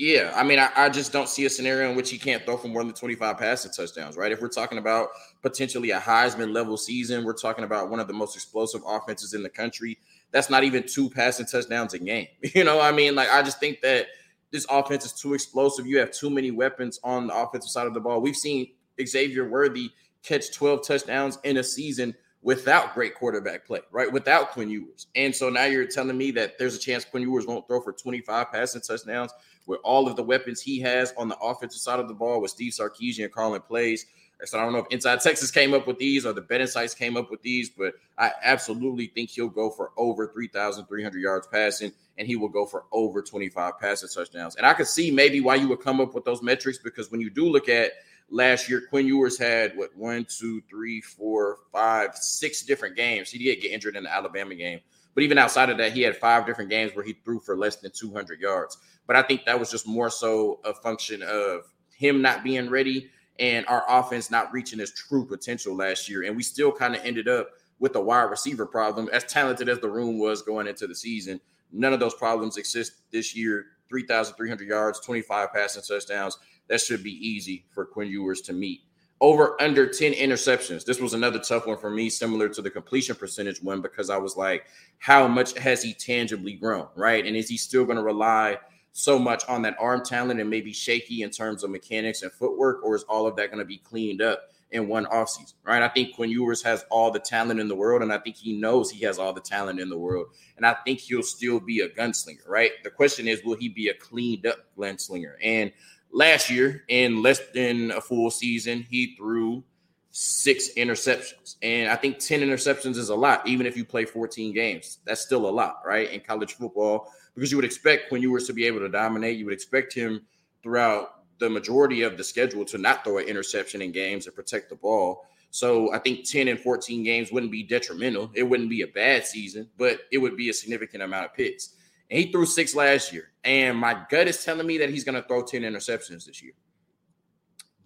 yeah, 0.00 0.32
I 0.34 0.44
mean, 0.44 0.58
I, 0.58 0.70
I, 0.74 0.88
just 0.88 1.12
don't 1.12 1.28
see 1.28 1.44
a 1.44 1.50
scenario 1.50 1.90
in 1.90 1.94
which 1.94 2.08
he 2.08 2.16
can't 2.16 2.42
throw 2.46 2.56
for 2.56 2.68
more 2.68 2.82
than 2.82 2.94
25 2.94 3.36
passing 3.36 3.70
touchdowns, 3.70 4.16
right? 4.16 4.32
If 4.32 4.40
we're 4.40 4.48
talking 4.48 4.78
about 4.78 5.10
potentially 5.42 5.90
a 5.90 6.00
Heisman 6.00 6.54
level 6.54 6.78
season, 6.78 7.22
we're 7.22 7.34
talking 7.34 7.64
about 7.64 7.90
one 7.90 8.00
of 8.00 8.06
the 8.06 8.14
most 8.14 8.34
explosive 8.34 8.80
offenses 8.86 9.34
in 9.34 9.42
the 9.42 9.50
country. 9.50 9.98
That's 10.30 10.48
not 10.48 10.64
even 10.64 10.86
two 10.86 11.10
passing 11.10 11.44
touchdowns 11.44 11.92
a 11.92 11.98
game. 11.98 12.28
You 12.54 12.64
know, 12.64 12.80
I 12.80 12.92
mean, 12.92 13.14
like, 13.14 13.28
I 13.28 13.42
just 13.42 13.60
think 13.60 13.82
that 13.82 14.06
this 14.50 14.64
offense 14.70 15.04
is 15.04 15.12
too 15.12 15.34
explosive. 15.34 15.86
You 15.86 15.98
have 15.98 16.12
too 16.12 16.30
many 16.30 16.50
weapons 16.50 16.98
on 17.04 17.26
the 17.26 17.34
offensive 17.34 17.70
side 17.70 17.86
of 17.86 17.92
the 17.92 18.00
ball. 18.00 18.22
We've 18.22 18.34
seen 18.34 18.68
Xavier 19.06 19.50
Worthy 19.50 19.90
catch 20.22 20.50
12 20.54 20.82
touchdowns 20.82 21.38
in 21.44 21.58
a 21.58 21.62
season 21.62 22.14
without 22.42 22.94
great 22.94 23.14
quarterback 23.14 23.66
play, 23.66 23.80
right? 23.90 24.10
Without 24.10 24.50
Quinn 24.50 24.70
Ewers. 24.70 25.06
And 25.14 25.34
so 25.34 25.50
now 25.50 25.64
you're 25.64 25.86
telling 25.86 26.16
me 26.16 26.30
that 26.32 26.58
there's 26.58 26.74
a 26.74 26.78
chance 26.78 27.04
Quinn 27.04 27.22
Ewers 27.22 27.46
won't 27.46 27.66
throw 27.66 27.80
for 27.80 27.92
25 27.92 28.50
passing 28.50 28.80
touchdowns 28.80 29.32
with 29.66 29.80
all 29.84 30.08
of 30.08 30.16
the 30.16 30.22
weapons 30.22 30.60
he 30.60 30.80
has 30.80 31.12
on 31.16 31.28
the 31.28 31.36
offensive 31.38 31.80
side 31.80 32.00
of 32.00 32.08
the 32.08 32.14
ball 32.14 32.40
with 32.40 32.50
Steve 32.50 32.72
Sarkisian 32.72 33.30
calling 33.30 33.60
plays. 33.60 34.06
So 34.44 34.58
I 34.58 34.62
don't 34.62 34.72
know 34.72 34.78
if 34.78 34.86
Inside 34.90 35.20
Texas 35.20 35.50
came 35.50 35.74
up 35.74 35.86
with 35.86 35.98
these 35.98 36.24
or 36.24 36.32
the 36.32 36.40
betting 36.40 36.66
sites 36.66 36.94
came 36.94 37.18
up 37.18 37.30
with 37.30 37.42
these, 37.42 37.68
but 37.68 37.92
I 38.16 38.32
absolutely 38.42 39.08
think 39.08 39.28
he'll 39.28 39.50
go 39.50 39.68
for 39.68 39.90
over 39.98 40.28
3,300 40.28 41.18
yards 41.18 41.46
passing 41.46 41.92
and 42.16 42.26
he 42.26 42.36
will 42.36 42.48
go 42.48 42.64
for 42.64 42.84
over 42.90 43.20
25 43.20 43.78
passing 43.78 44.08
touchdowns. 44.08 44.56
And 44.56 44.64
I 44.64 44.72
could 44.72 44.86
see 44.86 45.10
maybe 45.10 45.42
why 45.42 45.56
you 45.56 45.68
would 45.68 45.80
come 45.80 46.00
up 46.00 46.14
with 46.14 46.24
those 46.24 46.42
metrics 46.42 46.78
because 46.78 47.10
when 47.10 47.20
you 47.20 47.28
do 47.28 47.46
look 47.46 47.68
at– 47.68 47.92
last 48.30 48.68
year, 48.68 48.82
Quinn 48.88 49.06
Ewers 49.06 49.38
had 49.38 49.76
what 49.76 49.94
one, 49.96 50.26
two, 50.28 50.62
three, 50.70 51.00
four, 51.00 51.58
five, 51.72 52.16
six 52.16 52.62
different 52.62 52.96
games. 52.96 53.30
He 53.30 53.38
did 53.38 53.60
get 53.60 53.72
injured 53.72 53.96
in 53.96 54.04
the 54.04 54.12
Alabama 54.12 54.54
game, 54.54 54.80
but 55.14 55.24
even 55.24 55.38
outside 55.38 55.70
of 55.70 55.78
that, 55.78 55.92
he 55.92 56.02
had 56.02 56.16
five 56.16 56.46
different 56.46 56.70
games 56.70 56.94
where 56.94 57.04
he 57.04 57.14
threw 57.24 57.40
for 57.40 57.56
less 57.56 57.76
than 57.76 57.90
200 57.90 58.40
yards. 58.40 58.78
But 59.06 59.16
I 59.16 59.22
think 59.22 59.44
that 59.44 59.58
was 59.58 59.70
just 59.70 59.86
more 59.86 60.10
so 60.10 60.60
a 60.64 60.72
function 60.72 61.22
of 61.22 61.62
him 61.92 62.22
not 62.22 62.44
being 62.44 62.70
ready 62.70 63.10
and 63.38 63.66
our 63.66 63.84
offense 63.88 64.30
not 64.30 64.52
reaching 64.52 64.80
its 64.80 64.92
true 64.92 65.26
potential 65.26 65.74
last 65.74 66.08
year. 66.08 66.24
And 66.24 66.36
we 66.36 66.42
still 66.42 66.70
kind 66.70 66.94
of 66.94 67.04
ended 67.04 67.26
up 67.26 67.50
with 67.78 67.96
a 67.96 68.00
wide 68.00 68.24
receiver 68.24 68.66
problem, 68.66 69.08
as 69.12 69.24
talented 69.24 69.68
as 69.68 69.80
the 69.80 69.88
room 69.88 70.18
was 70.18 70.42
going 70.42 70.66
into 70.66 70.86
the 70.86 70.94
season. 70.94 71.40
None 71.72 71.94
of 71.94 72.00
those 72.00 72.14
problems 72.14 72.58
exist 72.58 72.92
this 73.10 73.34
year. 73.34 73.66
3,300 73.88 74.68
yards, 74.68 75.00
25 75.00 75.52
passing 75.52 75.82
touchdowns 75.82 76.38
that 76.70 76.80
should 76.80 77.02
be 77.02 77.12
easy 77.26 77.66
for 77.74 77.84
Quinn 77.84 78.08
Ewers 78.08 78.40
to 78.42 78.54
meet. 78.54 78.80
Over 79.20 79.60
under 79.60 79.86
10 79.86 80.14
interceptions. 80.14 80.86
This 80.86 80.98
was 80.98 81.12
another 81.12 81.38
tough 81.38 81.66
one 81.66 81.76
for 81.76 81.90
me, 81.90 82.08
similar 82.08 82.48
to 82.48 82.62
the 82.62 82.70
completion 82.70 83.14
percentage 83.14 83.62
one, 83.62 83.82
because 83.82 84.08
I 84.08 84.16
was 84.16 84.34
like, 84.34 84.64
how 84.98 85.28
much 85.28 85.58
has 85.58 85.82
he 85.82 85.92
tangibly 85.92 86.54
grown, 86.54 86.86
right? 86.96 87.26
And 87.26 87.36
is 87.36 87.50
he 87.50 87.58
still 87.58 87.84
going 87.84 87.98
to 87.98 88.02
rely 88.02 88.56
so 88.92 89.18
much 89.18 89.44
on 89.46 89.60
that 89.62 89.76
arm 89.78 90.02
talent 90.02 90.40
and 90.40 90.48
maybe 90.48 90.72
shaky 90.72 91.22
in 91.22 91.28
terms 91.28 91.62
of 91.62 91.70
mechanics 91.70 92.22
and 92.22 92.32
footwork, 92.32 92.82
or 92.82 92.94
is 92.94 93.02
all 93.04 93.26
of 93.26 93.36
that 93.36 93.48
going 93.48 93.58
to 93.58 93.66
be 93.66 93.76
cleaned 93.76 94.22
up 94.22 94.44
in 94.72 94.88
one 94.88 95.04
offseason, 95.06 95.54
right? 95.64 95.82
I 95.82 95.88
think 95.88 96.14
Quinn 96.14 96.30
Ewers 96.30 96.62
has 96.62 96.84
all 96.90 97.10
the 97.10 97.18
talent 97.18 97.60
in 97.60 97.68
the 97.68 97.74
world, 97.74 98.02
and 98.02 98.12
I 98.12 98.18
think 98.18 98.36
he 98.36 98.52
knows 98.52 98.90
he 98.90 99.04
has 99.04 99.18
all 99.18 99.32
the 99.32 99.40
talent 99.40 99.80
in 99.80 99.88
the 99.88 99.98
world. 99.98 100.28
And 100.56 100.64
I 100.64 100.76
think 100.84 101.00
he'll 101.00 101.22
still 101.22 101.60
be 101.60 101.80
a 101.80 101.88
gunslinger, 101.88 102.48
right? 102.48 102.70
The 102.84 102.90
question 102.90 103.26
is, 103.26 103.42
will 103.44 103.56
he 103.56 103.68
be 103.68 103.88
a 103.88 103.94
cleaned 103.94 104.46
up 104.46 104.58
gunslinger? 104.78 105.34
And 105.42 105.72
last 106.12 106.50
year 106.50 106.84
in 106.88 107.22
less 107.22 107.40
than 107.54 107.90
a 107.92 108.00
full 108.00 108.30
season, 108.30 108.86
he 108.88 109.14
threw 109.16 109.64
six 110.10 110.70
interceptions. 110.76 111.56
And 111.62 111.90
I 111.90 111.96
think 111.96 112.18
10 112.18 112.40
interceptions 112.40 112.96
is 112.96 113.10
a 113.10 113.14
lot, 113.14 113.46
even 113.46 113.66
if 113.66 113.76
you 113.76 113.84
play 113.84 114.04
14 114.04 114.52
games. 114.52 114.98
That's 115.04 115.20
still 115.20 115.48
a 115.48 115.50
lot, 115.50 115.82
right? 115.86 116.10
In 116.10 116.20
college 116.20 116.54
football, 116.54 117.12
because 117.34 117.50
you 117.50 117.56
would 117.56 117.64
expect 117.64 118.10
when 118.10 118.22
you 118.22 118.30
were 118.30 118.40
to 118.40 118.52
be 118.52 118.66
able 118.66 118.80
to 118.80 118.88
dominate, 118.88 119.38
you 119.38 119.44
would 119.44 119.54
expect 119.54 119.94
him 119.94 120.22
throughout 120.62 121.20
the 121.38 121.48
majority 121.48 122.02
of 122.02 122.16
the 122.16 122.24
schedule 122.24 122.64
to 122.66 122.78
not 122.78 123.04
throw 123.04 123.18
an 123.18 123.26
interception 123.26 123.80
in 123.80 123.92
games 123.92 124.26
and 124.26 124.34
protect 124.34 124.68
the 124.68 124.76
ball. 124.76 125.24
So 125.50 125.92
I 125.92 125.98
think 125.98 126.28
10 126.28 126.48
and 126.48 126.60
14 126.60 127.02
games 127.02 127.32
wouldn't 127.32 127.50
be 127.50 127.62
detrimental. 127.62 128.30
It 128.34 128.42
wouldn't 128.42 128.70
be 128.70 128.82
a 128.82 128.86
bad 128.86 129.26
season, 129.26 129.68
but 129.78 130.00
it 130.12 130.18
would 130.18 130.36
be 130.36 130.50
a 130.50 130.54
significant 130.54 131.02
amount 131.02 131.26
of 131.26 131.34
picks. 131.34 131.76
And 132.10 132.18
he 132.18 132.32
threw 132.32 132.44
six 132.44 132.74
last 132.74 133.12
year. 133.12 133.30
And 133.44 133.78
my 133.78 134.04
gut 134.10 134.28
is 134.28 134.44
telling 134.44 134.66
me 134.66 134.78
that 134.78 134.90
he's 134.90 135.04
going 135.04 135.20
to 135.20 135.26
throw 135.26 135.42
10 135.42 135.62
interceptions 135.62 136.26
this 136.26 136.42
year. 136.42 136.52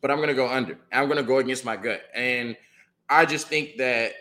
But 0.01 0.11
I'm 0.11 0.17
going 0.17 0.29
to 0.29 0.35
go 0.35 0.49
under. 0.49 0.79
I'm 0.93 1.07
going 1.07 1.19
to 1.19 1.27
go 1.27 1.39
against 1.39 1.65
my 1.65 1.77
gut. 1.77 2.03
And 2.15 2.57
I 3.09 3.27
just 3.27 3.49
think 3.49 3.77
that 3.79 4.13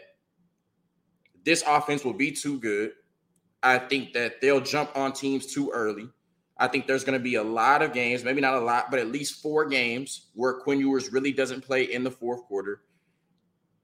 this 1.43 1.63
offense 1.65 2.03
will 2.03 2.13
be 2.13 2.31
too 2.31 2.60
good. 2.60 2.91
I 3.62 3.77
think 3.77 4.13
that 4.13 4.41
they'll 4.41 4.62
jump 4.62 4.95
on 4.95 5.13
teams 5.13 5.53
too 5.53 5.72
early. 5.74 6.10
I 6.57 6.67
think 6.67 6.86
there's 6.86 7.03
going 7.03 7.17
to 7.17 7.24
be 7.24 7.36
a 7.36 7.43
lot 7.43 7.81
of 7.81 7.93
games, 7.93 8.24
maybe 8.24 8.41
not 8.41 8.53
a 8.53 8.60
lot, 8.60 8.91
but 8.91 9.00
at 9.00 9.07
least 9.07 9.41
four 9.41 9.65
games 9.65 10.29
where 10.33 10.53
Quinn 10.53 10.79
Ewers 10.79 11.12
really 11.12 11.31
doesn't 11.31 11.62
play 11.62 11.83
in 11.83 12.03
the 12.03 12.12
fourth 12.12 12.43
quarter. 12.43 12.81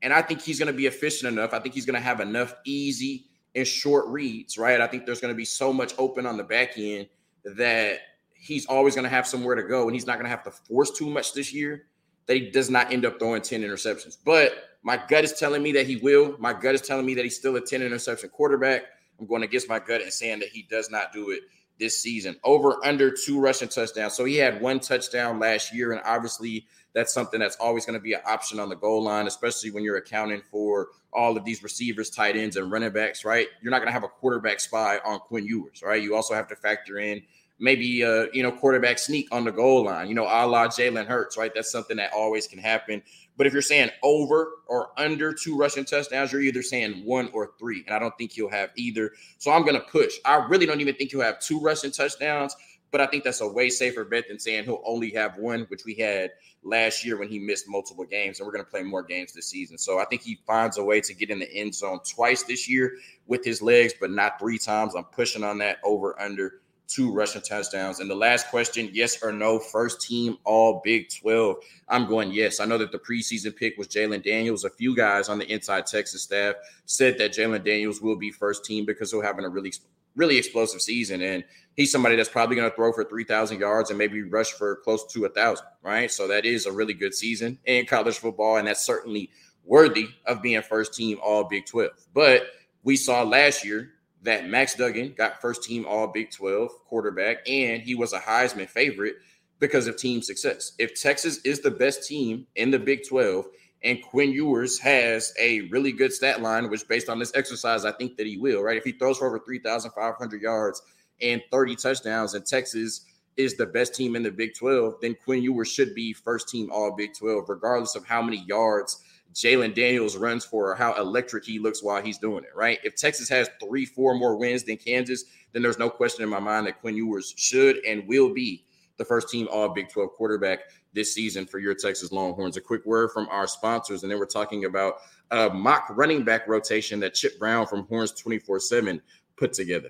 And 0.01 0.13
I 0.13 0.21
think 0.21 0.41
he's 0.41 0.59
going 0.59 0.71
to 0.71 0.77
be 0.77 0.85
efficient 0.85 1.31
enough. 1.31 1.53
I 1.53 1.59
think 1.59 1.73
he's 1.73 1.85
going 1.85 1.95
to 1.95 2.05
have 2.05 2.19
enough 2.19 2.53
easy 2.65 3.28
and 3.55 3.65
short 3.65 4.07
reads, 4.07 4.57
right? 4.57 4.79
I 4.81 4.87
think 4.87 5.05
there's 5.05 5.21
going 5.21 5.33
to 5.33 5.37
be 5.37 5.45
so 5.45 5.73
much 5.73 5.93
open 5.97 6.25
on 6.25 6.37
the 6.37 6.43
back 6.43 6.77
end 6.77 7.07
that 7.43 7.99
he's 8.33 8.65
always 8.67 8.95
going 8.95 9.03
to 9.03 9.09
have 9.09 9.27
somewhere 9.27 9.55
to 9.55 9.63
go 9.63 9.83
and 9.83 9.93
he's 9.93 10.05
not 10.07 10.15
going 10.15 10.25
to 10.25 10.29
have 10.29 10.43
to 10.43 10.51
force 10.51 10.91
too 10.91 11.09
much 11.09 11.33
this 11.33 11.53
year 11.53 11.87
that 12.27 12.35
he 12.35 12.49
does 12.51 12.69
not 12.69 12.93
end 12.93 13.05
up 13.05 13.19
throwing 13.19 13.41
10 13.41 13.61
interceptions. 13.61 14.17
But 14.23 14.53
my 14.83 15.01
gut 15.09 15.23
is 15.23 15.33
telling 15.33 15.63
me 15.63 15.71
that 15.73 15.87
he 15.87 15.97
will. 15.97 16.35
My 16.39 16.53
gut 16.53 16.75
is 16.75 16.81
telling 16.81 17.05
me 17.05 17.15
that 17.15 17.23
he's 17.23 17.35
still 17.35 17.55
a 17.55 17.61
10 17.61 17.81
interception 17.81 18.29
quarterback. 18.29 18.83
I'm 19.19 19.25
going 19.25 19.43
against 19.43 19.67
my 19.67 19.79
gut 19.79 20.01
and 20.01 20.13
saying 20.13 20.39
that 20.39 20.49
he 20.49 20.61
does 20.69 20.89
not 20.89 21.11
do 21.11 21.31
it 21.31 21.41
this 21.79 22.01
season. 22.01 22.35
Over 22.43 22.85
under 22.85 23.09
two 23.11 23.39
rushing 23.39 23.69
touchdowns. 23.69 24.13
So 24.13 24.25
he 24.25 24.35
had 24.35 24.61
one 24.61 24.79
touchdown 24.79 25.39
last 25.39 25.73
year, 25.73 25.91
and 25.93 26.01
obviously 26.05 26.67
That's 26.93 27.13
something 27.13 27.39
that's 27.39 27.55
always 27.57 27.85
going 27.85 27.99
to 27.99 28.03
be 28.03 28.13
an 28.13 28.21
option 28.25 28.59
on 28.59 28.69
the 28.69 28.75
goal 28.75 29.03
line, 29.03 29.27
especially 29.27 29.71
when 29.71 29.83
you're 29.83 29.97
accounting 29.97 30.41
for 30.49 30.87
all 31.13 31.37
of 31.37 31.45
these 31.45 31.61
receivers, 31.61 32.09
tight 32.09 32.35
ends, 32.35 32.57
and 32.57 32.71
running 32.71 32.91
backs, 32.91 33.23
right? 33.23 33.47
You're 33.61 33.71
not 33.71 33.79
going 33.79 33.87
to 33.89 33.93
have 33.93 34.03
a 34.03 34.07
quarterback 34.07 34.59
spy 34.59 34.99
on 35.05 35.19
Quinn 35.19 35.45
Ewers, 35.45 35.81
right? 35.83 36.01
You 36.01 36.15
also 36.15 36.33
have 36.33 36.47
to 36.47 36.55
factor 36.55 36.97
in 36.97 37.21
maybe 37.59 38.03
uh, 38.03 38.25
you 38.33 38.41
know, 38.41 38.51
quarterback 38.51 38.97
sneak 38.97 39.27
on 39.31 39.43
the 39.43 39.51
goal 39.51 39.83
line, 39.85 40.07
you 40.07 40.15
know, 40.15 40.23
a 40.23 40.47
la 40.47 40.67
Jalen 40.67 41.05
Hurts, 41.05 41.37
right? 41.37 41.51
That's 41.53 41.71
something 41.71 41.97
that 41.97 42.11
always 42.13 42.47
can 42.47 42.57
happen. 42.59 43.03
But 43.39 43.47
if 43.47 43.53
you're 43.53 43.61
saying 43.61 43.91
over 44.03 44.49
or 44.67 44.89
under 44.97 45.33
two 45.33 45.55
rushing 45.55 45.85
touchdowns, 45.85 46.33
you're 46.33 46.41
either 46.41 46.61
saying 46.61 47.05
one 47.05 47.29
or 47.31 47.53
three. 47.57 47.85
And 47.87 47.95
I 47.95 47.97
don't 47.97 48.13
think 48.17 48.33
he'll 48.33 48.49
have 48.49 48.71
either. 48.75 49.13
So 49.37 49.49
I'm 49.49 49.65
gonna 49.65 49.79
push. 49.79 50.15
I 50.25 50.45
really 50.49 50.65
don't 50.65 50.81
even 50.81 50.93
think 50.95 51.11
he'll 51.11 51.21
have 51.21 51.39
two 51.39 51.57
rushing 51.57 51.91
touchdowns, 51.91 52.53
but 52.91 52.99
I 52.99 53.05
think 53.05 53.23
that's 53.23 53.39
a 53.39 53.47
way 53.47 53.69
safer 53.69 54.03
bet 54.03 54.27
than 54.27 54.39
saying 54.39 54.65
he'll 54.65 54.83
only 54.85 55.11
have 55.11 55.37
one, 55.37 55.61
which 55.69 55.85
we 55.85 55.95
had 55.95 56.31
last 56.63 57.05
year 57.05 57.17
when 57.17 57.29
he 57.29 57.39
missed 57.39 57.69
multiple 57.69 58.03
games. 58.03 58.39
And 58.39 58.45
we're 58.45 58.51
gonna 58.51 58.65
play 58.65 58.83
more 58.83 59.03
games 59.03 59.31
this 59.31 59.47
season. 59.47 59.77
So 59.77 59.99
I 59.99 60.05
think 60.05 60.21
he 60.21 60.41
finds 60.45 60.77
a 60.77 60.83
way 60.83 60.99
to 60.99 61.13
get 61.13 61.29
in 61.29 61.39
the 61.39 61.49
end 61.53 61.73
zone 61.73 62.01
twice 62.05 62.43
this 62.43 62.67
year 62.67 62.97
with 63.25 63.45
his 63.45 63.61
legs, 63.61 63.93
but 64.01 64.11
not 64.11 64.37
three 64.37 64.57
times. 64.57 64.95
I'm 64.95 65.05
pushing 65.05 65.45
on 65.45 65.59
that 65.59 65.77
over 65.85 66.21
under 66.21 66.59
two 66.89 67.11
rushing 67.11 67.41
touchdowns. 67.41 67.99
And 67.99 68.09
the 68.09 68.15
last 68.15 68.49
question, 68.49 68.89
yes 68.91 69.21
or 69.23 69.31
no, 69.31 69.59
first 69.59 70.01
team 70.01 70.37
all 70.43 70.81
Big 70.83 71.07
12. 71.21 71.57
I'm 71.87 72.07
going 72.07 72.31
yes. 72.31 72.59
I 72.59 72.65
know 72.65 72.77
that 72.77 72.91
the 72.91 72.99
preseason 72.99 73.55
pick 73.55 73.77
was 73.77 73.87
Jalon 73.87 74.23
Daniels. 74.23 74.65
A 74.65 74.69
few 74.69 74.95
guys 74.95 75.29
on 75.29 75.37
the 75.37 75.51
inside 75.51 75.85
Texas 75.85 76.23
staff 76.23 76.55
said 76.85 77.17
that 77.19 77.33
Jalon 77.33 77.63
Daniels 77.63 78.01
will 78.01 78.17
be 78.17 78.31
first 78.31 78.65
team 78.65 78.85
because 78.85 79.11
he'll 79.11 79.21
having 79.21 79.45
a 79.45 79.49
really 79.49 79.71
really 80.15 80.37
explosive 80.37 80.81
season. 80.81 81.21
And 81.21 81.43
he's 81.75 81.91
somebody 81.91 82.15
that's 82.15 82.29
probably 82.29 82.55
going 82.55 82.69
to 82.69 82.75
throw 82.75 82.91
for 82.91 83.03
3,000 83.03 83.59
yards 83.59 83.89
and 83.89 83.97
maybe 83.97 84.21
rush 84.21 84.51
for 84.51 84.77
close 84.77 85.05
to 85.13 85.19
a 85.19 85.29
1,000, 85.29 85.65
right? 85.81 86.11
So 86.11 86.27
that 86.27 86.45
is 86.45 86.65
a 86.65 86.71
really 86.71 86.93
good 86.93 87.13
season 87.13 87.57
in 87.65 87.85
college 87.85 88.17
football. 88.17 88.57
And 88.57 88.67
that's 88.67 88.85
certainly 88.85 89.29
worthy 89.63 90.09
of 90.25 90.41
being 90.41 90.61
first 90.61 90.93
team 90.93 91.19
all 91.23 91.45
Big 91.45 91.65
12. 91.65 91.91
But 92.13 92.47
we 92.83 92.95
saw 92.95 93.23
last 93.23 93.63
year 93.63 93.91
that 94.23 94.47
Max 94.47 94.75
Duggan 94.75 95.13
got 95.17 95.41
first 95.41 95.63
team 95.63 95.85
all 95.87 96.07
Big 96.07 96.31
12 96.31 96.71
quarterback, 96.85 97.37
and 97.47 97.81
he 97.81 97.95
was 97.95 98.13
a 98.13 98.19
Heisman 98.19 98.69
favorite 98.69 99.15
because 99.59 99.87
of 99.87 99.97
team 99.97 100.21
success. 100.21 100.73
If 100.79 100.99
Texas 100.99 101.39
is 101.39 101.61
the 101.61 101.71
best 101.71 102.07
team 102.07 102.47
in 102.55 102.71
the 102.71 102.79
Big 102.79 103.07
12 103.07 103.45
and 103.83 104.01
Quinn 104.01 104.31
Ewers 104.31 104.77
has 104.79 105.33
a 105.39 105.61
really 105.69 105.91
good 105.91 106.11
stat 106.11 106.41
line, 106.41 106.69
which 106.69 106.87
based 106.87 107.09
on 107.09 107.19
this 107.19 107.31
exercise, 107.35 107.85
I 107.85 107.91
think 107.93 108.17
that 108.17 108.27
he 108.27 108.37
will, 108.37 108.61
right? 108.61 108.77
If 108.77 108.83
he 108.83 108.91
throws 108.91 109.17
for 109.17 109.27
over 109.27 109.39
3,500 109.39 110.41
yards 110.41 110.81
and 111.21 111.41
30 111.51 111.75
touchdowns, 111.75 112.33
and 112.33 112.45
Texas 112.45 113.05
is 113.37 113.55
the 113.55 113.65
best 113.65 113.95
team 113.95 114.17
in 114.17 114.23
the 114.23 114.31
Big 114.31 114.53
12, 114.53 114.95
then 115.01 115.15
Quinn 115.23 115.41
Ewers 115.41 115.71
should 115.71 115.95
be 115.95 116.11
first 116.11 116.49
team 116.49 116.69
all 116.71 116.93
Big 116.95 117.13
12, 117.13 117.47
regardless 117.47 117.95
of 117.95 118.05
how 118.05 118.21
many 118.21 118.43
yards 118.47 119.01
Jalon 119.33 119.73
Daniels 119.73 120.17
runs 120.17 120.43
for 120.43 120.71
or 120.71 120.75
how 120.75 120.93
electric 120.95 121.45
he 121.45 121.59
looks 121.59 121.83
while 121.83 122.01
he's 122.01 122.17
doing 122.17 122.43
it, 122.43 122.55
right? 122.55 122.79
If 122.83 122.95
Texas 122.95 123.29
has 123.29 123.49
three, 123.63 123.85
four 123.85 124.15
more 124.15 124.35
wins 124.37 124.63
than 124.63 124.77
Kansas, 124.77 125.25
then 125.53 125.61
there's 125.61 125.79
no 125.79 125.89
question 125.89 126.23
in 126.23 126.29
my 126.29 126.39
mind 126.39 126.67
that 126.67 126.79
Quinn 126.79 126.95
Ewers 126.95 127.33
should 127.37 127.77
and 127.85 128.07
will 128.07 128.33
be 128.33 128.65
the 128.97 129.05
first 129.05 129.29
team 129.29 129.47
all 129.51 129.69
Big 129.69 129.89
12 129.89 130.11
quarterback 130.11 130.59
this 130.93 131.13
season 131.13 131.45
for 131.45 131.59
your 131.59 131.73
Texas 131.73 132.11
Longhorns. 132.11 132.57
A 132.57 132.61
quick 132.61 132.85
word 132.85 133.11
from 133.11 133.27
our 133.29 133.47
sponsors, 133.47 134.03
and 134.03 134.11
then 134.11 134.19
we're 134.19 134.25
talking 134.25 134.65
about 134.65 134.95
a 135.31 135.49
mock 135.49 135.85
running 135.91 136.23
back 136.23 136.47
rotation 136.47 136.99
that 136.99 137.13
Chip 137.13 137.39
Brown 137.39 137.65
from 137.65 137.85
Horns 137.87 138.11
24 138.11 138.59
7 138.59 139.01
put 139.37 139.53
together. 139.53 139.89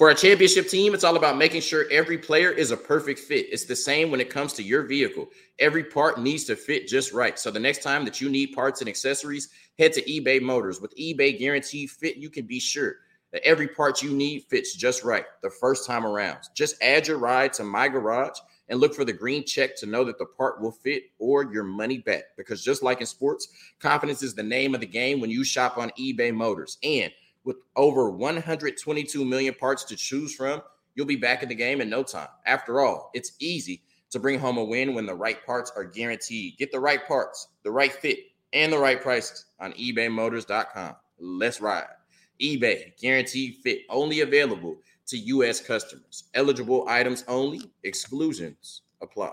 For 0.00 0.08
a 0.08 0.14
championship 0.14 0.66
team, 0.66 0.94
it's 0.94 1.04
all 1.04 1.18
about 1.18 1.36
making 1.36 1.60
sure 1.60 1.84
every 1.90 2.16
player 2.16 2.50
is 2.50 2.70
a 2.70 2.76
perfect 2.78 3.18
fit. 3.18 3.52
It's 3.52 3.66
the 3.66 3.76
same 3.76 4.10
when 4.10 4.18
it 4.18 4.30
comes 4.30 4.54
to 4.54 4.62
your 4.62 4.84
vehicle. 4.84 5.28
Every 5.58 5.84
part 5.84 6.18
needs 6.18 6.44
to 6.44 6.56
fit 6.56 6.88
just 6.88 7.12
right. 7.12 7.38
So 7.38 7.50
the 7.50 7.60
next 7.60 7.82
time 7.82 8.06
that 8.06 8.18
you 8.18 8.30
need 8.30 8.54
parts 8.54 8.80
and 8.80 8.88
accessories, 8.88 9.50
head 9.78 9.92
to 9.92 10.02
eBay 10.04 10.40
Motors. 10.40 10.80
With 10.80 10.96
eBay 10.96 11.38
Guaranteed 11.38 11.90
Fit, 11.90 12.16
you 12.16 12.30
can 12.30 12.46
be 12.46 12.58
sure 12.58 12.94
that 13.34 13.44
every 13.44 13.68
part 13.68 14.00
you 14.00 14.12
need 14.12 14.44
fits 14.44 14.74
just 14.74 15.04
right 15.04 15.26
the 15.42 15.50
first 15.50 15.86
time 15.86 16.06
around. 16.06 16.38
Just 16.54 16.82
add 16.82 17.06
your 17.06 17.18
ride 17.18 17.52
to 17.52 17.64
My 17.64 17.86
Garage 17.86 18.38
and 18.70 18.80
look 18.80 18.94
for 18.94 19.04
the 19.04 19.12
green 19.12 19.44
check 19.44 19.76
to 19.76 19.86
know 19.86 20.02
that 20.04 20.16
the 20.16 20.24
part 20.24 20.62
will 20.62 20.72
fit 20.72 21.10
or 21.18 21.52
your 21.52 21.64
money 21.64 21.98
back. 21.98 22.22
Because 22.38 22.64
just 22.64 22.82
like 22.82 23.02
in 23.02 23.06
sports, 23.06 23.48
confidence 23.80 24.22
is 24.22 24.34
the 24.34 24.42
name 24.42 24.74
of 24.74 24.80
the 24.80 24.86
game 24.86 25.20
when 25.20 25.28
you 25.28 25.44
shop 25.44 25.76
on 25.76 25.90
eBay 25.98 26.32
Motors. 26.32 26.78
And 26.82 27.12
with 27.44 27.56
over 27.76 28.10
122 28.10 29.24
million 29.24 29.54
parts 29.54 29.84
to 29.84 29.96
choose 29.96 30.34
from, 30.34 30.62
you'll 30.94 31.06
be 31.06 31.16
back 31.16 31.42
in 31.42 31.48
the 31.48 31.54
game 31.54 31.80
in 31.80 31.88
no 31.88 32.02
time. 32.02 32.28
After 32.46 32.80
all, 32.80 33.10
it's 33.14 33.32
easy 33.38 33.82
to 34.10 34.18
bring 34.18 34.38
home 34.38 34.58
a 34.58 34.64
win 34.64 34.94
when 34.94 35.06
the 35.06 35.14
right 35.14 35.44
parts 35.46 35.72
are 35.76 35.84
guaranteed. 35.84 36.58
Get 36.58 36.72
the 36.72 36.80
right 36.80 37.06
parts, 37.06 37.48
the 37.62 37.70
right 37.70 37.92
fit, 37.92 38.18
and 38.52 38.72
the 38.72 38.78
right 38.78 39.00
prices 39.00 39.46
on 39.60 39.72
ebaymotors.com. 39.74 40.96
Let's 41.18 41.60
ride. 41.60 41.86
eBay, 42.40 42.98
guaranteed 43.00 43.56
fit, 43.62 43.82
only 43.88 44.20
available 44.20 44.78
to 45.06 45.18
U.S. 45.18 45.60
customers. 45.60 46.24
Eligible 46.34 46.86
items 46.88 47.24
only, 47.28 47.70
exclusions 47.84 48.82
apply. 49.02 49.32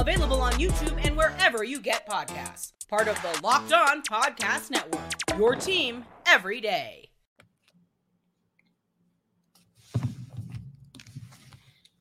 Available 0.00 0.40
on 0.40 0.52
YouTube 0.54 0.98
and 1.04 1.14
wherever 1.14 1.62
you 1.62 1.78
get 1.78 2.08
podcasts. 2.08 2.72
Part 2.88 3.06
of 3.06 3.20
the 3.20 3.38
Locked 3.42 3.74
On 3.74 4.00
Podcast 4.00 4.70
Network. 4.70 5.02
Your 5.36 5.54
team 5.54 6.06
every 6.26 6.58
day. 6.58 7.10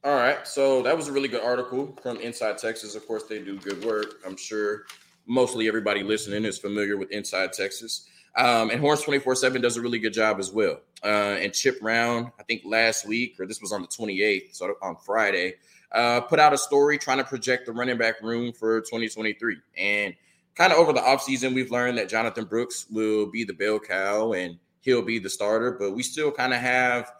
All 0.06 0.16
right. 0.16 0.48
So 0.48 0.82
that 0.84 0.96
was 0.96 1.10
a 1.10 1.12
really 1.12 1.28
good 1.28 1.44
article 1.44 1.94
from 2.02 2.16
Inside 2.22 2.58
Texas. 2.58 2.96
Of 2.96 3.06
course, 3.06 3.24
they 3.24 3.40
do 3.40 3.60
good 3.60 3.84
work. 3.84 4.22
I'm 4.26 4.38
sure 4.38 4.86
mostly 5.28 5.68
everybody 5.68 6.02
listening 6.02 6.46
is 6.46 6.58
familiar 6.58 6.96
with 6.96 7.12
Inside 7.12 7.52
Texas. 7.52 8.08
Um, 8.38 8.70
and 8.70 8.80
Horns 8.80 9.02
24 9.02 9.36
7 9.36 9.62
does 9.62 9.76
a 9.76 9.82
really 9.82 10.00
good 10.00 10.14
job 10.14 10.40
as 10.40 10.54
well. 10.54 10.80
Uh, 11.04 11.36
and 11.42 11.52
Chip 11.52 11.82
Brown, 11.82 12.32
I 12.40 12.44
think 12.44 12.62
last 12.64 13.06
week, 13.06 13.36
or 13.42 13.46
this 13.46 13.60
was 13.60 13.74
on 13.74 13.82
the 13.82 13.90
28th, 13.90 14.56
so 14.56 14.74
on 14.82 14.96
Friday, 15.06 15.56
uh, 15.92 16.22
put 16.22 16.40
out 16.40 16.54
a 16.54 16.58
story 16.58 16.98
trying 16.98 17.18
to 17.18 17.24
project 17.24 17.66
the 17.66 17.72
running 17.72 17.98
back 17.98 18.22
room 18.22 18.54
for 18.54 18.82
2023. 18.82 19.58
And 19.78 20.16
kind 20.56 20.72
of 20.72 20.80
over 20.80 20.94
the 20.94 21.00
offseason, 21.00 21.54
we've 21.54 21.72
learned 21.72 21.98
that 21.98 22.10
Jonathan 22.10 22.46
Brooks 22.46 22.86
will 22.90 23.28
be 23.28 23.44
the 23.44 23.54
bell 23.54 23.80
cow 23.80 24.34
and 24.34 24.58
he'll 24.82 25.02
be 25.02 25.20
the 25.20 25.30
starter, 25.30 25.72
but 25.72 25.92
we 25.92 26.04
still 26.04 26.32
kind 26.32 26.54
of 26.54 26.60
have. 26.60 27.12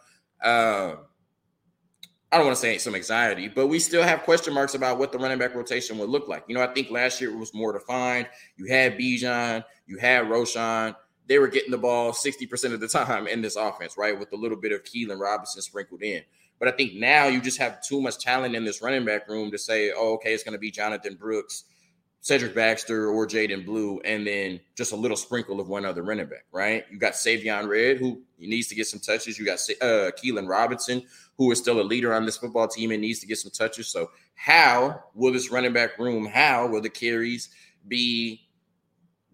Uh, 0.42 0.96
I 2.32 2.36
don't 2.36 2.46
want 2.46 2.56
to 2.56 2.60
say 2.60 2.78
some 2.78 2.94
anxiety, 2.94 3.48
but 3.48 3.66
we 3.66 3.80
still 3.80 4.04
have 4.04 4.22
question 4.22 4.54
marks 4.54 4.74
about 4.74 4.98
what 4.98 5.10
the 5.10 5.18
running 5.18 5.38
back 5.38 5.52
rotation 5.52 5.98
would 5.98 6.08
look 6.08 6.28
like. 6.28 6.44
You 6.46 6.54
know, 6.54 6.62
I 6.62 6.68
think 6.68 6.88
last 6.88 7.20
year 7.20 7.30
it 7.30 7.36
was 7.36 7.52
more 7.52 7.72
defined. 7.72 8.28
You 8.56 8.66
had 8.66 8.96
Bijan, 8.96 9.64
you 9.86 9.98
had 9.98 10.26
Roschon. 10.26 10.94
They 11.26 11.40
were 11.40 11.48
getting 11.48 11.72
the 11.72 11.78
ball 11.78 12.12
60% 12.12 12.72
of 12.72 12.78
the 12.78 12.86
time 12.88 13.26
in 13.26 13.42
this 13.42 13.56
offense, 13.56 13.96
right? 13.98 14.16
With 14.16 14.32
a 14.32 14.36
little 14.36 14.56
bit 14.56 14.70
of 14.70 14.84
Keilan 14.84 15.18
Robinson 15.18 15.60
sprinkled 15.60 16.02
in. 16.02 16.22
But 16.60 16.68
I 16.68 16.72
think 16.72 16.94
now 16.94 17.26
you 17.26 17.40
just 17.40 17.58
have 17.58 17.82
too 17.82 18.00
much 18.00 18.18
talent 18.18 18.54
in 18.54 18.64
this 18.64 18.82
running 18.82 19.04
back 19.04 19.26
room 19.28 19.50
to 19.50 19.58
say, 19.58 19.92
oh, 19.96 20.12
okay, 20.14 20.34
it's 20.34 20.44
going 20.44 20.52
to 20.52 20.58
be 20.58 20.70
Jonathan 20.70 21.16
Brooks, 21.16 21.64
Cedric 22.20 22.54
Baxter, 22.54 23.08
or 23.08 23.26
Jaydon 23.26 23.64
Blue, 23.64 23.98
and 24.04 24.26
then 24.26 24.60
just 24.76 24.92
a 24.92 24.96
little 24.96 25.16
sprinkle 25.16 25.58
of 25.58 25.68
one 25.70 25.86
other 25.86 26.02
running 26.02 26.26
back, 26.26 26.44
right? 26.52 26.84
You 26.90 26.98
got 26.98 27.14
Savion 27.14 27.66
Red, 27.66 27.96
who 27.96 28.20
needs 28.38 28.68
to 28.68 28.74
get 28.74 28.86
some 28.86 29.00
touches. 29.00 29.38
You 29.38 29.46
got 29.46 29.58
uh, 29.80 30.10
Keilan 30.22 30.46
Robinson, 30.46 31.02
who 31.38 31.50
is 31.50 31.58
still 31.58 31.80
a 31.80 31.82
leader 31.82 32.12
on 32.12 32.26
this 32.26 32.36
football 32.36 32.68
team 32.68 32.90
and 32.90 33.00
needs 33.00 33.20
to 33.20 33.26
get 33.26 33.38
some 33.38 33.50
touches. 33.50 33.88
So, 33.88 34.10
how 34.34 35.02
will 35.14 35.32
this 35.32 35.50
running 35.50 35.72
back 35.72 35.98
room, 35.98 36.26
how 36.26 36.66
will 36.66 36.82
the 36.82 36.90
carries 36.90 37.48
be 37.88 38.42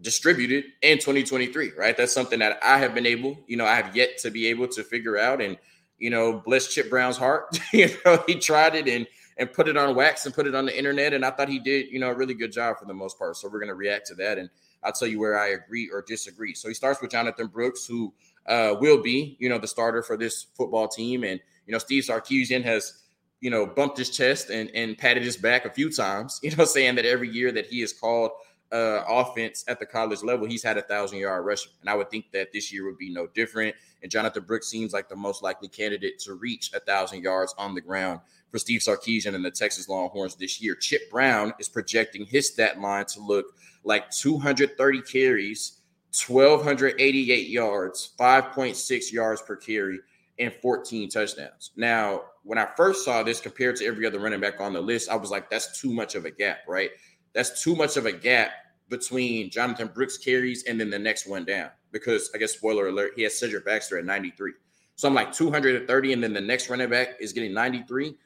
distributed 0.01 0.65
in 0.83 0.99
2023, 0.99 1.73
right? 1.77 1.97
That's 1.97 2.13
something 2.13 2.39
that 2.39 2.59
I 2.63 2.79
have 2.79 2.95
been 2.95 3.07
able, 3.07 3.39
you 3.49 3.57
know, 3.57 3.65
I 3.65 3.75
have 3.75 3.97
yet 3.97 4.19
to 4.19 4.31
be 4.31 4.47
able 4.47 4.69
to 4.69 4.85
figure 4.85 5.19
out. 5.19 5.41
And 5.41 5.57
you 5.99 6.11
know, 6.11 6.43
bless 6.45 6.73
Chip 6.73 6.91
Brown's 6.91 7.17
heart. 7.17 7.59
you 7.73 7.89
know, 8.05 8.23
he 8.27 8.35
tried 8.37 8.75
it 8.75 8.89
and 8.89 9.07
and 9.39 9.53
put 9.53 9.69
it 9.69 9.77
on 9.77 9.95
wax 9.95 10.25
and 10.25 10.35
put 10.35 10.47
it 10.47 10.55
on 10.55 10.65
the 10.65 10.77
internet, 10.77 11.13
and 11.13 11.25
I 11.25 11.31
thought 11.31 11.49
he 11.49 11.59
did, 11.59 11.91
you 11.91 11.99
know, 11.99 12.11
a 12.11 12.15
really 12.15 12.33
good 12.35 12.53
job 12.53 12.79
for 12.79 12.87
the 12.87 12.95
most 12.95 13.19
part. 13.19 13.37
So 13.37 13.49
we're 13.49 13.61
gonna 13.61 13.75
react 13.75 14.07
to 14.09 14.15
that, 14.15 14.39
and 14.39 14.49
I'll 14.83 14.93
tell 14.93 15.09
you 15.09 15.19
where 15.19 15.39
I 15.39 15.49
agree 15.49 15.91
or 15.93 16.03
disagree. 16.03 16.55
So 16.55 16.69
he 16.69 16.75
starts 16.75 17.03
with 17.03 17.11
Jonathan 17.11 17.49
Brooks, 17.49 17.87
who 17.87 18.15
uh, 18.47 18.77
will 18.81 19.03
be, 19.03 19.37
you 19.39 19.49
know, 19.49 19.59
the 19.59 19.67
starter 19.67 20.03
for 20.03 20.17
this 20.17 20.47
football 20.55 20.89
team, 20.89 21.25
and 21.25 21.41
You 21.67 21.73
know, 21.73 21.79
Steve 21.79 22.05
Sarkisian 22.05 22.63
has, 22.63 23.03
you 23.41 23.51
know, 23.51 23.67
bumped 23.67 23.99
his 23.99 24.11
chest 24.11 24.51
and, 24.51 24.71
and 24.75 24.97
patted 24.97 25.25
his 25.25 25.37
back 25.37 25.65
a 25.65 25.71
few 25.71 25.91
times, 25.91 26.39
you 26.43 26.55
know, 26.57 26.65
saying 26.65 26.95
that 26.95 27.05
every 27.05 27.29
year 27.29 27.53
that 27.53 27.67
he 27.67 27.83
is 27.83 27.93
called 27.93 28.31
uh, 28.73 29.03
offense 29.09 29.65
at 29.69 29.79
the 29.79 29.87
college 29.87 30.23
level, 30.23 30.47
he's 30.47 30.63
had 30.63 30.77
a 30.77 30.83
thousand 30.83 31.19
yard 31.19 31.45
rusher. 31.45 31.71
And 31.81 31.91
I 31.91 31.95
would 31.95 32.11
think 32.11 32.33
that 32.33 32.53
this 32.53 32.73
year 32.73 32.85
would 32.85 32.99
be 32.99 33.13
no 33.13 33.27
different. 33.29 33.75
And 34.03 34.11
Jonathan 34.11 34.45
Brooks 34.45 34.69
seems 34.69 34.93
like 34.93 35.09
the 35.09 35.17
most 35.17 35.43
likely 35.43 35.69
candidate 35.69 36.19
to 36.21 36.35
reach 36.35 36.73
a 36.75 36.81
thousand 36.81 37.23
yards 37.23 37.55
on 37.59 37.75
the 37.75 37.81
ground 37.81 38.21
for 38.51 38.59
Steve 38.59 38.81
Sarkisian 38.81 39.35
and 39.35 39.45
the 39.45 39.51
Texas 39.51 39.89
Longhorns 39.89 40.37
this 40.37 40.61
year. 40.61 40.75
Chip 40.75 41.11
Brown 41.11 41.53
is 41.59 41.69
projecting 41.69 42.27
his 42.27 42.49
stat 42.49 42.81
line 42.81 43.07
to 43.07 43.21
look 43.21 43.47
like 43.85 44.11
230 44.11 45.03
carries, 45.03 45.81
1,288 46.27 47.49
yards, 47.49 48.13
5.6 48.19 49.13
yards 49.13 49.43
per 49.43 49.57
carry, 49.57 49.99
and 50.39 50.53
14 50.53 51.09
touchdowns. 51.09 51.71
Now, 51.77 52.23
when 52.43 52.59
I 52.59 52.69
first 52.77 53.05
saw 53.05 53.23
this 53.23 53.41
compared 53.41 53.77
to 53.77 53.87
every 53.87 54.07
other 54.07 54.19
running 54.19 54.41
back 54.41 54.61
on 54.61 54.73
the 54.73 54.81
list, 54.81 55.09
I 55.09 55.17
was 55.17 55.31
like, 55.31 55.51
that's 55.51 55.81
too 55.81 55.93
much 55.93 56.15
of 56.15 56.25
a 56.25 56.31
gap, 56.31 56.59
right? 56.69 56.91
That's 57.37 57.63
too 57.63 57.77
much 57.77 57.99
of 57.99 58.07
a 58.07 58.13
gap 58.13 58.53
between 58.89 59.51
Jonathan 59.51 59.91
Brooks 59.95 60.17
carries 60.17 60.65
and 60.65 60.81
then 60.81 60.89
the 60.89 60.99
next 60.99 61.29
one 61.29 61.45
down. 61.45 61.69
Because 61.93 62.31
I 62.35 62.39
guess 62.39 62.53
spoiler 62.53 62.89
alert, 62.89 63.13
he 63.15 63.23
has 63.25 63.39
Cedric 63.39 63.67
Baxter 63.67 63.99
at 63.99 64.07
93. 64.07 64.53
So 64.97 65.07
I'm 65.07 65.15
like 65.15 65.33
230, 65.33 66.13
and 66.15 66.23
then 66.23 66.33
the 66.33 66.41
next 66.41 66.71
running 66.71 66.89
back 66.89 67.17
is 67.21 67.35
getting 67.35 67.53
93. 67.53 68.17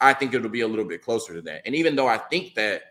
I 0.00 0.14
think 0.14 0.32
it'll 0.32 0.48
be 0.48 0.60
a 0.60 0.68
little 0.68 0.84
bit 0.84 1.02
closer 1.02 1.34
to 1.34 1.42
that. 1.42 1.62
And 1.66 1.74
even 1.74 1.96
though 1.96 2.06
I 2.06 2.16
think 2.16 2.54
that 2.54 2.82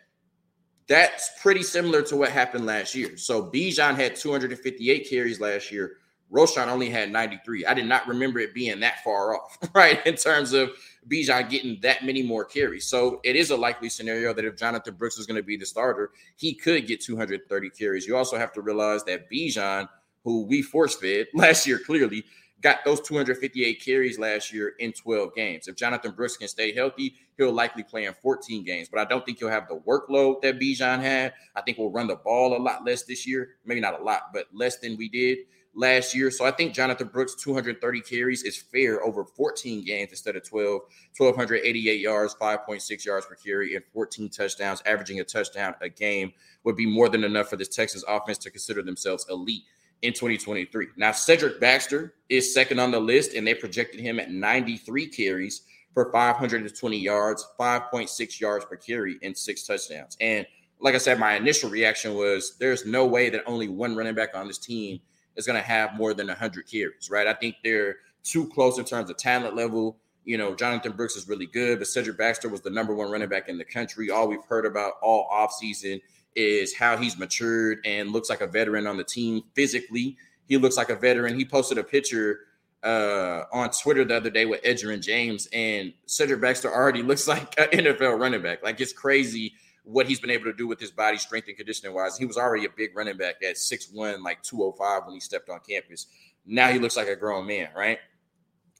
that's 0.87 1.31
pretty 1.41 1.63
similar 1.63 2.01
to 2.01 2.17
what 2.17 2.29
happened 2.29 2.65
last 2.65 2.93
year. 2.93 3.15
So 3.15 3.49
Bijan 3.49 3.95
had 3.95 4.17
258 4.17 5.09
carries 5.09 5.39
last 5.39 5.71
year. 5.71 5.97
Roschon 6.29 6.67
only 6.67 6.89
had 6.89 7.09
93. 7.09 7.65
I 7.65 7.73
did 7.73 7.85
not 7.85 8.05
remember 8.05 8.39
it 8.39 8.53
being 8.53 8.81
that 8.81 9.03
far 9.03 9.35
off, 9.35 9.57
right? 9.73 10.05
In 10.05 10.15
terms 10.15 10.51
of 10.51 10.71
Bijan 11.07 11.49
getting 11.49 11.79
that 11.81 12.03
many 12.03 12.23
more 12.23 12.45
carries. 12.45 12.85
So 12.85 13.19
it 13.23 13.35
is 13.35 13.51
a 13.51 13.57
likely 13.57 13.89
scenario 13.89 14.33
that 14.33 14.45
if 14.45 14.57
Jonathan 14.57 14.95
Brooks 14.95 15.17
is 15.17 15.25
going 15.25 15.37
to 15.37 15.43
be 15.43 15.57
the 15.57 15.65
starter, 15.65 16.11
he 16.35 16.53
could 16.53 16.87
get 16.87 17.01
230 17.01 17.69
carries. 17.71 18.07
You 18.07 18.17
also 18.17 18.37
have 18.37 18.53
to 18.53 18.61
realize 18.61 19.03
that 19.05 19.29
Bijan, 19.31 19.87
who 20.23 20.45
we 20.45 20.61
force 20.61 20.95
fed 20.95 21.27
last 21.33 21.65
year, 21.65 21.79
clearly 21.79 22.23
got 22.61 22.83
those 22.83 22.99
258 23.01 23.83
carries 23.83 24.19
last 24.19 24.51
year 24.51 24.73
in 24.79 24.91
12 24.91 25.33
games. 25.33 25.67
If 25.67 25.77
Jonathan 25.77 26.11
Brooks 26.11 26.35
can 26.35 26.49
stay 26.49 26.73
healthy, 26.73 27.15
he'll 27.37 27.53
likely 27.53 27.83
play 27.83 28.05
in 28.05 28.13
14 28.13 28.65
games. 28.65 28.89
But 28.89 28.99
I 28.99 29.05
don't 29.05 29.25
think 29.25 29.39
he'll 29.39 29.49
have 29.49 29.69
the 29.69 29.79
workload 29.79 30.41
that 30.41 30.59
Bijan 30.59 30.99
had. 30.99 31.33
I 31.55 31.61
think 31.61 31.77
we'll 31.77 31.91
run 31.91 32.07
the 32.07 32.17
ball 32.17 32.57
a 32.57 32.59
lot 32.61 32.83
less 32.83 33.03
this 33.03 33.25
year. 33.25 33.51
Maybe 33.63 33.79
not 33.79 33.99
a 33.99 34.03
lot, 34.03 34.33
but 34.33 34.47
less 34.53 34.79
than 34.79 34.97
we 34.97 35.07
did 35.07 35.39
last 35.75 36.15
year. 36.15 36.31
So 36.31 36.45
I 36.45 36.51
think 36.51 36.73
Jonathan 36.73 37.07
Brooks 37.07 37.35
230 37.35 38.01
carries 38.01 38.43
is 38.43 38.57
fair 38.57 39.03
over 39.03 39.23
14 39.23 39.83
games 39.85 40.11
instead 40.11 40.35
of 40.35 40.47
12. 40.47 40.81
1,288 41.17 41.99
yards, 41.99 42.35
5.6 42.35 43.05
yards 43.05 43.25
per 43.25 43.35
carry, 43.35 43.75
and 43.75 43.83
14 43.93 44.29
touchdowns, 44.29 44.81
averaging 44.85 45.19
a 45.19 45.23
touchdown 45.23 45.75
a 45.81 45.89
game 45.89 46.31
would 46.63 46.75
be 46.75 46.85
more 46.85 47.09
than 47.09 47.23
enough 47.23 47.49
for 47.49 47.55
this 47.55 47.67
Texas 47.69 48.03
offense 48.07 48.37
to 48.39 48.51
consider 48.51 48.81
themselves 48.81 49.25
elite 49.29 49.63
in 50.01 50.13
2023. 50.13 50.87
Now, 50.97 51.11
Cedric 51.11 51.59
Baxter 51.59 52.15
is 52.29 52.53
second 52.53 52.79
on 52.79 52.91
the 52.91 52.99
list, 52.99 53.33
and 53.33 53.45
they 53.45 53.53
projected 53.53 53.99
him 53.99 54.19
at 54.19 54.31
93 54.31 55.07
carries 55.07 55.63
for 55.93 56.11
520 56.11 56.97
yards, 56.97 57.45
5.6 57.59 58.39
yards 58.39 58.65
per 58.65 58.75
carry, 58.77 59.17
and 59.23 59.37
six 59.37 59.65
touchdowns. 59.65 60.15
And 60.21 60.45
like 60.79 60.95
I 60.95 60.99
said, 60.99 61.19
my 61.19 61.35
initial 61.35 61.69
reaction 61.69 62.13
was 62.13 62.55
there's 62.57 62.85
no 62.85 63.05
way 63.05 63.29
that 63.29 63.43
only 63.45 63.67
one 63.67 63.95
running 63.95 64.15
back 64.15 64.35
on 64.35 64.47
this 64.47 64.57
team 64.57 65.01
is 65.35 65.45
going 65.45 65.59
to 65.59 65.65
have 65.65 65.95
more 65.95 66.13
than 66.13 66.27
100 66.27 66.67
carries, 66.67 67.09
right? 67.09 67.27
I 67.27 67.33
think 67.33 67.55
they're 67.63 67.97
too 68.23 68.47
close 68.49 68.77
in 68.77 68.85
terms 68.85 69.09
of 69.09 69.17
talent 69.17 69.55
level. 69.55 69.97
You 70.25 70.37
know, 70.37 70.53
Jonathan 70.53 70.91
Brooks 70.91 71.15
is 71.15 71.27
really 71.27 71.47
good, 71.47 71.79
but 71.79 71.87
Cedric 71.87 72.17
Baxter 72.17 72.49
was 72.49 72.61
the 72.61 72.69
number 72.69 72.93
one 72.93 73.09
running 73.09 73.29
back 73.29 73.49
in 73.49 73.57
the 73.57 73.65
country. 73.65 74.09
All 74.09 74.27
we've 74.27 74.43
heard 74.47 74.65
about 74.65 74.93
all 75.01 75.27
offseason 75.31 76.01
is 76.35 76.75
how 76.75 76.97
he's 76.97 77.17
matured 77.17 77.79
and 77.85 78.11
looks 78.11 78.29
like 78.29 78.41
a 78.41 78.47
veteran 78.47 78.85
on 78.85 78.97
the 78.97 79.03
team 79.03 79.41
physically. 79.55 80.17
He 80.47 80.57
looks 80.57 80.77
like 80.77 80.89
a 80.89 80.95
veteran. 80.95 81.37
He 81.37 81.45
posted 81.45 81.77
a 81.77 81.83
picture 81.83 82.41
uh, 82.83 83.43
on 83.51 83.69
Twitter 83.71 84.05
the 84.05 84.15
other 84.15 84.29
day 84.29 84.45
with 84.45 84.61
Edgerrin 84.63 85.01
James, 85.01 85.47
and 85.51 85.93
Cedric 86.05 86.41
Baxter 86.41 86.71
already 86.71 87.03
looks 87.03 87.27
like 87.27 87.59
an 87.59 87.67
NFL 87.69 88.19
running 88.19 88.41
back. 88.41 88.63
Like 88.63 88.79
it's 88.79 88.93
crazy 88.93 89.53
what 89.89 90.07
he's 90.07 90.19
been 90.19 90.29
able 90.29 90.45
to 90.45 90.53
do 90.53 90.67
with 90.67 90.79
his 90.79 90.91
body 90.91 91.17
strength 91.17 91.47
and 91.47 91.57
conditioning 91.57 91.95
wise. 91.95 92.15
He 92.15 92.25
was 92.25 92.37
already 92.37 92.65
a 92.65 92.69
big 92.69 92.95
running 92.95 93.17
back 93.17 93.35
at 93.43 93.55
6'1, 93.55 94.21
like 94.23 94.41
205 94.43 95.05
when 95.05 95.15
he 95.15 95.19
stepped 95.19 95.49
on 95.49 95.59
campus. 95.67 96.05
Now 96.45 96.69
he 96.69 96.77
looks 96.77 96.95
like 96.95 97.07
a 97.07 97.15
grown 97.15 97.47
man, 97.47 97.69
right? 97.75 97.97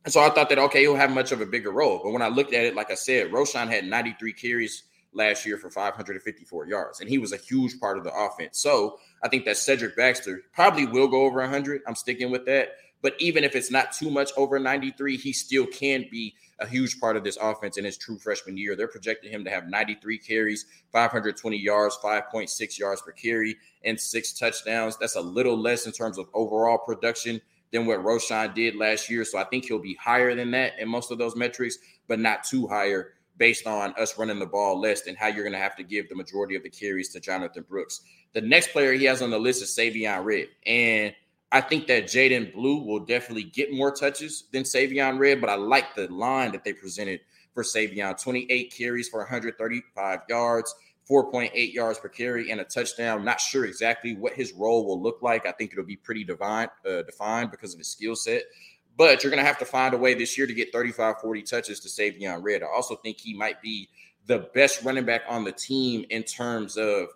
And 0.06 0.14
so 0.14 0.22
I 0.22 0.30
thought 0.30 0.50
that 0.50 0.60
okay, 0.60 0.82
he'll 0.82 0.96
have 0.96 1.12
much 1.12 1.32
of 1.32 1.42
a 1.42 1.46
bigger 1.46 1.72
role. 1.72 2.00
But 2.04 2.12
when 2.12 2.22
I 2.22 2.28
looked 2.28 2.54
at 2.54 2.64
it, 2.64 2.76
like 2.76 2.92
I 2.92 2.96
said, 2.96 3.32
Roschon 3.32 3.68
had 3.68 3.86
93 3.86 4.34
carries 4.34 4.84
last 5.12 5.46
year 5.46 5.58
for 5.58 5.70
554 5.70 6.68
yards, 6.68 7.00
and 7.02 7.10
he 7.10 7.18
was 7.18 7.34
a 7.34 7.38
huge 7.38 7.80
part 7.80 7.98
of 7.98 8.04
the 8.04 8.14
offense. 8.14 8.60
So 8.60 9.00
I 9.24 9.28
think 9.28 9.46
that 9.46 9.58
Cedric 9.58 9.98
Baxter 9.98 10.44
probably 10.54 10.86
will 10.86 11.08
go 11.08 11.24
over 11.24 11.40
100. 11.40 11.82
I'm 11.88 11.96
sticking 11.96 12.32
with 12.32 12.46
that. 12.46 12.70
But 13.02 13.16
even 13.20 13.44
if 13.44 13.56
it's 13.56 13.72
not 13.72 13.94
too 13.94 14.12
much 14.12 14.32
over 14.38 14.60
93, 14.60 15.18
he 15.18 15.34
still 15.34 15.66
can 15.66 16.06
be 16.12 16.36
a 16.60 16.68
huge 16.68 17.00
part 17.00 17.18
of 17.18 17.24
this 17.24 17.38
offense 17.42 17.78
in 17.78 17.86
his 17.86 17.98
true 17.98 18.18
freshman 18.18 18.58
year. 18.58 18.76
They're 18.76 18.88
projecting 18.88 19.32
him 19.32 19.44
to 19.46 19.50
have 19.50 19.68
93 19.68 20.18
carries, 20.18 20.66
520 20.92 21.58
yards, 21.58 21.98
5.6 22.04 22.80
yards 22.80 23.02
per 23.02 23.12
carry, 23.12 23.56
and 23.84 24.00
six 24.00 24.34
touchdowns. 24.34 24.98
That's 24.98 25.16
a 25.16 25.22
little 25.22 25.58
less 25.58 25.86
in 25.86 25.92
terms 25.92 26.18
of 26.18 26.28
overall 26.34 26.78
production 26.78 27.42
than 27.72 27.86
what 27.86 28.04
Roschon 28.04 28.54
did 28.54 28.76
last 28.76 29.10
year. 29.10 29.24
So 29.24 29.38
I 29.38 29.44
think 29.44 29.66
he'll 29.66 29.80
be 29.80 29.96
higher 29.96 30.36
than 30.36 30.52
that 30.52 30.80
in 30.80 30.90
most 30.90 31.12
of 31.12 31.18
those 31.18 31.36
metrics, 31.36 31.78
but 32.08 32.20
not 32.20 32.44
too 32.44 32.68
higher 32.68 33.14
based 33.38 33.66
on 33.66 33.94
us 33.94 34.18
running 34.18 34.40
the 34.40 34.46
ball 34.46 34.80
less 34.80 35.08
and 35.08 35.18
how 35.18 35.28
you're 35.28 35.44
going 35.44 35.54
to 35.54 35.60
have 35.60 35.76
to 35.78 35.84
give 35.84 36.10
the 36.10 36.16
majority 36.16 36.56
of 36.56 36.64
the 36.64 36.70
carries 36.70 37.10
to 37.10 37.20
Jonathan 37.20 37.66
Brooks. 37.68 38.02
The 38.34 38.42
next 38.42 38.72
player 38.72 38.94
he 38.94 39.06
has 39.06 39.22
on 39.22 39.30
the 39.30 39.40
list 39.40 39.64
is 39.64 39.70
Savion 39.70 40.24
Red. 40.26 40.48
And 40.66 41.16
I 41.52 41.62
think 41.62 41.88
that 41.88 42.06
Jaydon 42.06 42.54
Blue 42.54 42.84
will 42.84 43.00
definitely 43.00 43.44
get 43.44 43.74
more 43.74 43.92
touches 43.92 44.44
than 44.52 44.64
Savion 44.64 45.18
Red, 45.18 45.42
but 45.42 45.50
I 45.50 45.56
like 45.56 45.96
the 45.96 46.08
line 46.08 46.52
that 46.52 46.64
they 46.64 46.74
presented 46.74 47.22
for 47.54 47.64
Savion 47.64 48.22
28 48.22 48.74
carries 48.76 49.10
for 49.10 49.20
135 49.20 50.20
yards. 50.30 50.76
4.8 51.10 51.74
yards 51.74 51.98
per 51.98 52.08
carry 52.08 52.52
and 52.52 52.62
a 52.62 52.64
touchdown. 52.64 53.26
Not 53.26 53.40
sure 53.40 53.66
exactly 53.66 54.16
what 54.16 54.34
his 54.34 54.54
role 54.54 54.86
will 54.86 55.02
look 55.02 55.24
like. 55.24 55.48
I 55.48 55.52
think 55.52 55.72
it'll 55.72 55.84
be 55.84 55.96
pretty 55.96 56.24
divine, 56.24 56.68
uh, 56.86 57.02
defined 57.02 57.50
because 57.50 57.74
of 57.74 57.80
his 57.80 57.88
skill 57.88 58.16
set. 58.16 58.44
But 58.96 59.24
you're 59.24 59.32
going 59.32 59.42
to 59.42 59.48
have 59.48 59.58
to 59.60 59.66
find 59.66 59.94
a 59.94 59.98
way 59.98 60.14
this 60.14 60.38
year 60.38 60.46
to 60.46 60.54
get 60.54 60.72
35, 60.72 61.20
40 61.20 61.42
touches 61.44 61.80
to 61.80 61.90
Savion 61.90 62.44
Red. 62.44 62.62
I 62.62 62.68
also 62.68 62.96
think 62.96 63.20
he 63.20 63.34
might 63.34 63.60
be 63.62 63.90
the 64.28 64.50
best 64.54 64.84
running 64.84 65.06
back 65.06 65.24
on 65.28 65.44
the 65.44 65.52
team 65.52 66.06
in 66.12 66.24
terms 66.24 66.78
of 66.78 67.08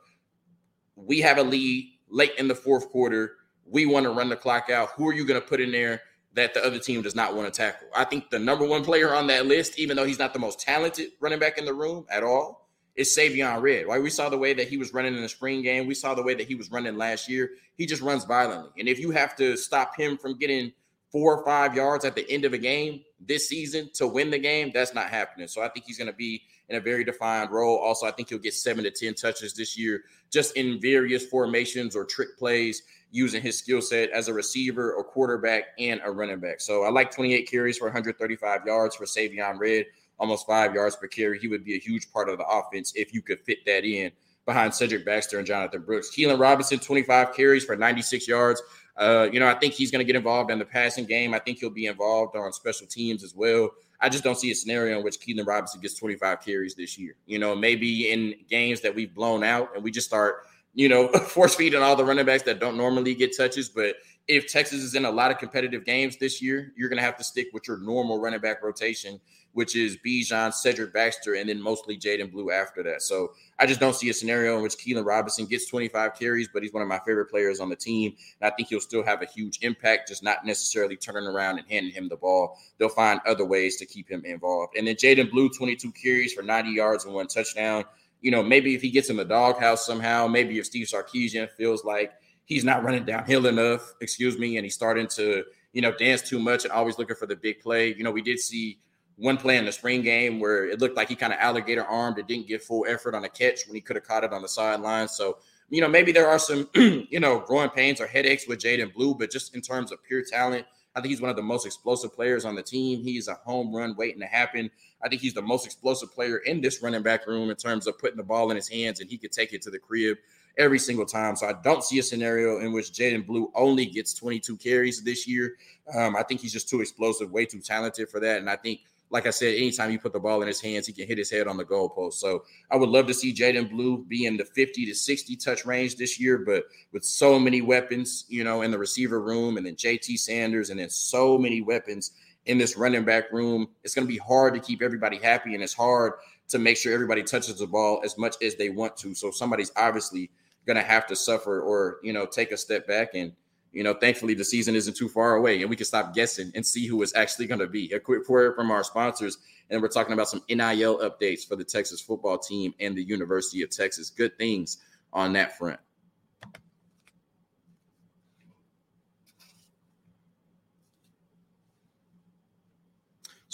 we 0.96 1.19
have 1.22 1.38
a 1.38 1.43
lead 1.43 1.91
late 2.10 2.34
in 2.39 2.48
the 2.48 2.56
fourth 2.56 2.89
quarter. 2.89 3.34
We 3.65 3.86
want 3.86 4.06
to 4.06 4.12
run 4.12 4.30
the 4.30 4.36
clock 4.36 4.69
out. 4.69 4.89
Who 4.95 5.08
are 5.08 5.13
you 5.13 5.26
going 5.26 5.41
to 5.41 5.47
put 5.47 5.62
in 5.62 5.71
there 5.71 6.02
that 6.34 6.54
the 6.54 6.65
other 6.65 6.80
team 6.80 7.02
does 7.02 7.15
not 7.15 7.36
want 7.36 7.52
to 7.52 7.58
tackle? 7.58 7.88
I 7.95 8.04
think 8.04 8.30
the 8.30 8.39
number 8.39 8.65
one 8.65 8.84
player 8.84 9.13
on 9.13 9.28
that 9.28 9.45
list, 9.45 9.80
even 9.80 9.97
though 9.97 10.06
he's 10.06 10.19
not 10.19 10.34
the 10.34 10.39
most 10.39 10.60
talented 10.60 11.12
running 11.19 11.39
back 11.39 11.58
in 11.58 11.65
the 11.65 11.73
room 11.73 12.06
at 12.10 12.23
all, 12.23 12.69
is 12.95 13.15
Savion 13.17 13.62
Red. 13.62 13.88
Right? 13.88 14.02
We 14.02 14.10
saw 14.10 14.30
the 14.30 14.38
way 14.38 14.54
that 14.54 14.67
he 14.67 14.78
was 14.78 14.93
running 14.93 15.15
in 15.15 15.21
the 15.21 15.30
spring 15.30 15.62
game. 15.63 15.88
We 15.88 15.95
saw 15.95 16.13
the 16.13 16.23
way 16.23 16.34
that 16.36 16.47
he 16.47 16.56
was 16.56 16.71
running 16.71 16.97
last 16.97 17.30
year. 17.30 17.52
He 17.76 17.86
just 17.86 18.02
runs 18.02 18.26
violently. 18.26 18.71
And 18.78 18.88
if 18.88 18.99
you 18.99 19.12
have 19.12 19.36
to 19.38 19.58
stop 19.58 19.95
him 19.97 20.17
from 20.17 20.38
getting– 20.38 20.73
four 21.13 21.38
or 21.38 21.45
five 21.45 21.76
yards 21.76 22.04
at 22.04 22.15
the 22.15 22.30
end 22.30 22.43
of 22.43 22.54
a 22.54 22.58
game 22.58 23.02
this 23.19 23.47
season 23.47 23.89
to 23.93 24.08
win 24.08 24.32
the 24.32 24.39
game, 24.39 24.71
that's 24.73 24.95
not 24.95 25.10
happening. 25.10 25.47
So 25.47 25.62
I 25.62 25.69
think 25.69 25.86
he's 25.86 25.97
going 25.97 26.10
to 26.10 26.17
be 26.17 26.41
in 26.67 26.76
a 26.76 26.82
very 26.82 27.04
defined 27.04 27.52
role. 27.52 27.78
Also, 27.78 28.08
I 28.08 28.12
think 28.12 28.30
he'll 28.30 28.39
get 28.39 28.56
seven 28.56 28.84
to 28.84 28.91
10 28.91 29.13
touches 29.13 29.54
this 29.54 29.78
year, 29.78 30.04
just 30.32 30.58
in 30.58 30.82
various 30.82 31.23
formations 31.23 31.95
or 31.95 32.04
trick 32.04 32.36
plays 32.38 32.82
using 33.13 33.43
his 33.43 33.58
skill 33.58 33.80
set 33.80 34.10
as 34.10 34.28
a 34.28 34.34
receiver, 34.34 34.97
a 34.99 35.04
quarterback, 35.04 35.65
and 35.78 36.02
a 36.04 36.12
running 36.12 36.39
back. 36.39 36.60
So 36.60 36.84
I 36.84 36.89
like 36.89 37.12
28 37.12 37.49
carries 37.49 37.78
for 37.78 37.86
135 37.86 38.62
yards 38.65 38.95
for 38.95 39.06
Savion 39.06 39.60
Red, 39.60 39.86
almost 40.17 40.47
five 40.47 40.73
yards 40.73 40.95
per 40.95 41.08
carry. 41.08 41.38
He 41.38 41.47
would 41.47 41.63
be 41.63 41.76
a 41.76 41.80
huge 41.80 42.12
part 42.12 42.28
of 42.28 42.39
the 42.39 42.45
offense 42.45 42.91
if 42.95 43.13
you 43.13 43.21
could 43.21 43.39
fit 43.41 43.60
that 43.67 43.86
in 43.86 44.12
behind 44.47 44.73
Cedric 44.73 45.06
Baxter 45.06 45.38
and 45.38 45.45
Jonathan 45.45 45.84
Brooks. 45.84 46.10
Keilan 46.10 46.39
Robinson, 46.39 46.80
25 46.80 47.36
carries 47.36 47.63
for 47.63 47.76
96 47.76 48.28
yards. 48.28 48.62
Uh, 48.97 49.30
you 49.32 49.39
know, 49.39 49.47
I 49.47 49.54
think 49.54 49.73
he's 49.73 49.91
going 49.91 49.99
to 49.99 50.06
get 50.06 50.15
involved 50.15 50.49
in 50.49 50.58
the 50.58 50.65
passing 50.65 51.06
game. 51.06 51.36
I 51.36 51.39
think 51.39 51.60
he'll 51.60 51.69
be 51.69 51.86
involved 51.86 52.36
on 52.36 52.52
special 52.52 52.88
teams 52.88 53.23
as 53.23 53.36
well. 53.36 53.69
I 54.02 54.10
just 54.10 54.23
don't 54.23 54.38
see 54.38 54.52
a 54.52 54.56
scenario 54.56 54.97
in 54.97 55.04
which 55.04 55.19
Keilan 55.19 55.45
Robinson 55.45 55.82
gets 55.82 55.93
25 55.99 56.41
carries 56.41 56.73
this 56.73 56.97
year. 56.97 57.15
You 57.28 57.38
know, 57.38 57.56
maybe 57.56 58.12
in 58.12 58.34
games 58.49 58.82
that 58.82 58.93
we've 58.93 59.13
blown 59.13 59.43
out 59.43 59.69
and 59.76 59.84
we 59.84 59.91
just 59.91 60.08
start, 60.08 60.47
you 60.73 60.89
know, 60.89 61.07
force 61.27 61.55
feeding 61.55 61.81
all 61.81 61.95
the 61.95 62.05
running 62.05 62.25
backs 62.25 62.43
that 62.43 62.59
don't 62.59 62.77
normally 62.77 63.15
get 63.15 63.36
touches. 63.36 63.69
But 63.69 63.95
if 64.27 64.47
Texas 64.47 64.81
is 64.81 64.95
in 64.95 65.05
a 65.05 65.12
lot 65.12 65.31
of 65.31 65.38
competitive 65.38 65.86
games 65.86 66.17
this 66.17 66.41
year, 66.41 66.73
you're 66.75 66.89
going 66.89 66.97
to 66.97 67.03
have 67.03 67.17
to 67.17 67.23
stick 67.23 67.47
with 67.53 67.67
your 67.67 67.77
normal 67.77 68.19
running 68.19 68.39
back 68.39 68.63
rotation 68.63 69.19
which 69.53 69.75
is 69.75 69.97
Bijan, 69.97 70.53
Cedric 70.53 70.93
Baxter, 70.93 71.36
and 71.36 71.47
then 71.47 71.62
mostly 71.62 71.97
Jaydon 71.97 72.31
Blue 72.31 72.51
after 72.51 72.83
that. 72.83 73.01
So 73.01 73.33
I 73.59 73.65
just 73.65 73.79
don't 73.79 73.95
see 73.95 74.09
a 74.09 74.13
scenario 74.13 74.57
in 74.57 74.63
which 74.63 74.77
Keilan 74.77 75.05
Robinson 75.05 75.45
gets 75.45 75.67
25 75.67 76.15
carries, 76.17 76.49
but 76.51 76.63
he's 76.63 76.73
one 76.73 76.81
of 76.81 76.89
my 76.89 76.99
favorite 77.05 77.27
players 77.27 77.59
on 77.59 77.69
the 77.69 77.75
team. 77.75 78.15
And 78.41 78.51
I 78.51 78.55
think 78.55 78.69
he'll 78.69 78.79
still 78.79 79.03
have 79.03 79.21
a 79.21 79.25
huge 79.25 79.59
impact, 79.62 80.09
just 80.09 80.23
not 80.23 80.45
necessarily 80.45 80.97
turning 80.97 81.27
around 81.27 81.59
and 81.59 81.67
handing 81.69 81.93
him 81.93 82.09
the 82.09 82.17
ball. 82.17 82.57
They'll 82.77 82.89
find 82.89 83.19
other 83.27 83.45
ways 83.45 83.77
to 83.77 83.86
keep 83.86 84.09
him 84.09 84.25
involved. 84.25 84.75
And 84.75 84.88
then 84.88 84.95
Jaydon 84.95 85.31
Blue, 85.31 85.49
22 85.49 85.91
carries 85.91 86.33
for 86.33 86.41
90 86.41 86.71
yards 86.71 87.05
and 87.05 87.13
one 87.13 87.27
touchdown. 87.27 87.86
You 88.23 88.31
know, 88.31 88.41
maybe 88.41 88.73
if 88.73 88.81
he 88.81 88.89
gets 88.89 89.12
in 89.12 89.17
the 89.17 89.25
doghouse 89.25 89.86
somehow, 89.86 90.25
maybe 90.25 90.57
if 90.57 90.65
Steve 90.65 90.88
Sarkisian 90.88 91.49
feels 91.51 91.86
like 91.86 92.13
he's 92.45 92.63
not 92.63 92.83
running 92.83 93.05
downhill 93.05 93.45
enough, 93.45 93.93
excuse 94.01 94.39
me, 94.39 94.57
and 94.57 94.65
he's 94.65 94.73
starting 94.73 95.07
to, 95.07 95.43
you 95.73 95.81
know, 95.81 95.91
dance 95.91 96.21
too 96.21 96.39
much 96.39 96.63
and 96.63 96.73
always 96.73 96.97
looking 96.97 97.15
for 97.15 97.27
the 97.27 97.36
big 97.36 97.59
play. 97.59 97.93
You 97.93 98.03
know, 98.03 98.12
we 98.12 98.21
did 98.21 98.39
see 98.39 98.79
one 99.17 99.38
play 99.38 99.57
in 99.57 99.65
the 99.65 99.71
spring 99.71 100.01
game 100.01 100.39
where 100.39 100.65
it 100.65 100.79
looked 100.79 100.97
like 100.97 101.09
he 101.09 101.15
kind 101.15 101.33
of 101.33 101.39
alligator 101.39 101.83
armed 101.83 102.17
and 102.17 102.27
didn't 102.27 102.47
get 102.47 102.63
full 102.63 102.86
effort 102.88 103.13
on 103.13 103.25
a 103.25 103.29
catch 103.29 103.67
when 103.67 103.75
he 103.75 103.81
could 103.81 103.95
have 103.95 104.05
caught 104.05 104.23
it 104.23 104.33
on 104.33 104.41
the 104.41 104.47
sideline. 104.47 105.07
So, 105.07 105.38
you 105.69 105.81
know, 105.81 105.88
maybe 105.88 106.12
there 106.12 106.27
are 106.27 106.39
some, 106.39 106.67
you 106.75 107.19
know, 107.19 107.39
growing 107.39 107.69
pains 107.69 108.01
or 108.01 108.07
headaches 108.07 108.47
with 108.47 108.59
Jaydon 108.59 108.93
Blue, 108.93 109.15
but 109.15 109.31
just 109.31 109.55
in 109.55 109.62
terms 109.62 109.91
of 109.91 110.03
pure 110.03 110.23
talent, 110.23 110.65
I 110.95 111.01
think 111.01 111.10
he's 111.10 111.21
one 111.21 111.29
of 111.29 111.36
the 111.36 111.41
most 111.41 111.65
explosive 111.65 112.13
players 112.13 112.45
on 112.45 112.56
the 112.56 112.62
team. 112.62 113.03
He's 113.03 113.27
a 113.27 113.34
home 113.34 113.75
run 113.75 113.95
waiting 113.95 114.19
to 114.19 114.27
happen. 114.27 114.69
I 115.03 115.10
think 115.10 115.21
he's 115.21 115.34
the 115.34 115.41
most 115.41 115.65
explosive 115.65 116.13
player 116.13 116.38
in 116.38 116.62
this 116.62 116.82
running 116.84 117.01
back 117.01 117.25
room 117.25 117.49
in 117.49 117.56
terms 117.56 117.88
of 117.88 117.97
putting 117.97 118.17
the 118.17 118.23
ball 118.23 118.51
in 118.51 118.56
his 118.56 118.69
hands 118.69 118.99
and 118.99 119.10
he 119.10 119.17
could 119.17 119.32
take 119.32 119.53
it 119.53 119.62
to 119.63 119.71
the 119.71 119.79
crib 119.79 120.17
every 120.58 120.77
single 120.79 121.06
time. 121.06 121.36
So 121.36 121.47
I 121.47 121.53
don't 121.63 121.84
see 121.84 121.99
a 121.99 122.03
scenario 122.03 122.60
in 122.60 122.71
which 122.73 122.91
Jaydon 122.91 123.25
Blue 123.25 123.51
only 123.56 123.86
gets 123.86 124.13
22 124.13 124.58
carries 124.58 125.03
this 125.03 125.27
year. 125.27 125.56
Um, 125.95 126.15
I 126.15 126.23
think 126.23 126.41
he's 126.41 126.53
just 126.53 126.69
too 126.69 126.82
explosive, 126.82 127.32
way 127.32 127.45
too 127.45 127.60
talented 127.60 128.10
for 128.10 128.19
that. 128.19 128.38
And 128.38 128.49
I 128.49 128.56
think, 128.56 128.82
like 129.10 129.28
I 129.28 129.30
said, 129.30 129.56
anytime 129.56 129.92
you 129.92 130.00
put 130.00 130.13
the 130.13 130.20
ball 130.20 130.42
in 130.42 130.48
his 130.48 130.60
hands, 130.60 130.88
he 130.88 130.94
can 130.94 131.08
hit 131.08 131.18
his 131.18 131.30
head 131.30 131.48
on 131.48 131.58
the 131.58 131.66
goalpost. 131.66 132.13
So 132.13 132.44
I 132.72 132.78
would 132.78 132.89
love 132.89 133.06
to 133.08 133.13
see 133.13 133.34
Jaydon 133.34 133.70
Blue 133.70 134.04
be 134.06 134.26
in 134.26 134.38
the 134.38 134.46
50 134.46 134.86
to 134.88 134.96
60 134.96 135.36
touch 135.36 135.66
range 135.66 135.96
this 135.98 136.20
year, 136.20 136.39
but 136.39 136.63
with 136.92 137.06
so 137.06 137.38
many 137.38 137.62
weapons, 137.62 138.26
you 138.28 138.44
know, 138.44 138.63
in 138.63 138.72
the 138.72 138.78
receiver 138.78 139.22
room, 139.22 139.58
and 139.58 139.66
then 139.66 139.76
JT 139.76 140.18
Sanders, 140.18 140.72
and 140.72 140.80
then 140.80 140.89
so 140.89 141.38
many 141.38 141.62
weapons 141.62 142.12
in 142.46 142.58
this 142.58 142.76
running 142.76 143.06
back 143.06 143.32
room, 143.32 143.68
it's 143.84 143.94
going 143.94 144.08
to 144.08 144.12
be 144.12 144.18
hard 144.18 144.54
to 144.56 144.60
keep 144.60 144.82
everybody 144.82 145.18
happy, 145.18 145.54
and 145.54 145.63
it's 145.63 145.74
hard 145.74 146.13
to 146.50 146.60
make 146.60 146.78
sure 146.78 146.94
everybody 146.94 147.24
touches 147.24 147.60
the 147.60 147.68
ball 147.68 148.02
as 148.04 148.18
much 148.18 148.36
as 148.42 148.56
they 148.56 148.70
want 148.70 148.98
to. 148.98 149.13
So 149.13 149.32
somebody's 149.32 149.72
obviously 149.78 150.30
going 150.66 150.78
to 150.78 150.84
have 150.84 151.06
to 151.08 151.16
suffer 151.16 151.62
or 151.62 151.98
you 152.04 152.13
know 152.13 152.26
take 152.26 152.52
a 152.52 152.58
step 152.58 152.88
back 152.88 153.10
and 153.13 153.34
you 153.73 153.83
know 153.83 153.93
thankfully 153.93 154.33
the 154.33 154.45
season 154.45 154.75
isn't 154.75 154.95
too 154.95 155.09
far 155.09 155.36
away 155.36 155.62
and 155.62 155.69
we 155.69 155.75
can 155.75 155.86
stop 155.86 156.13
guessing 156.13 156.51
and 156.55 156.65
see 156.65 156.88
who 156.88 157.01
it's 157.01 157.15
actually 157.15 157.47
going 157.47 157.59
to 157.59 157.67
be. 157.67 157.91
A 157.91 157.99
quick 157.99 158.27
word 158.29 158.55
from 158.55 158.71
our 158.71 158.83
sponsors 158.83 159.38
and 159.69 159.81
we're 159.81 159.88
talking 159.88 160.13
about 160.13 160.29
some 160.29 160.41
nil 160.49 160.99
updates 160.99 161.47
for 161.47 161.55
the 161.55 161.63
texas 161.63 161.99
football 161.99 162.38
team 162.38 162.73
and 162.79 162.95
the 162.95 163.03
university 163.03 163.62
of 163.62 163.69
texas. 163.69 164.09
Good 164.09 164.38
things 164.38 164.77
on 165.12 165.33
that 165.33 165.57
front. 165.57 165.79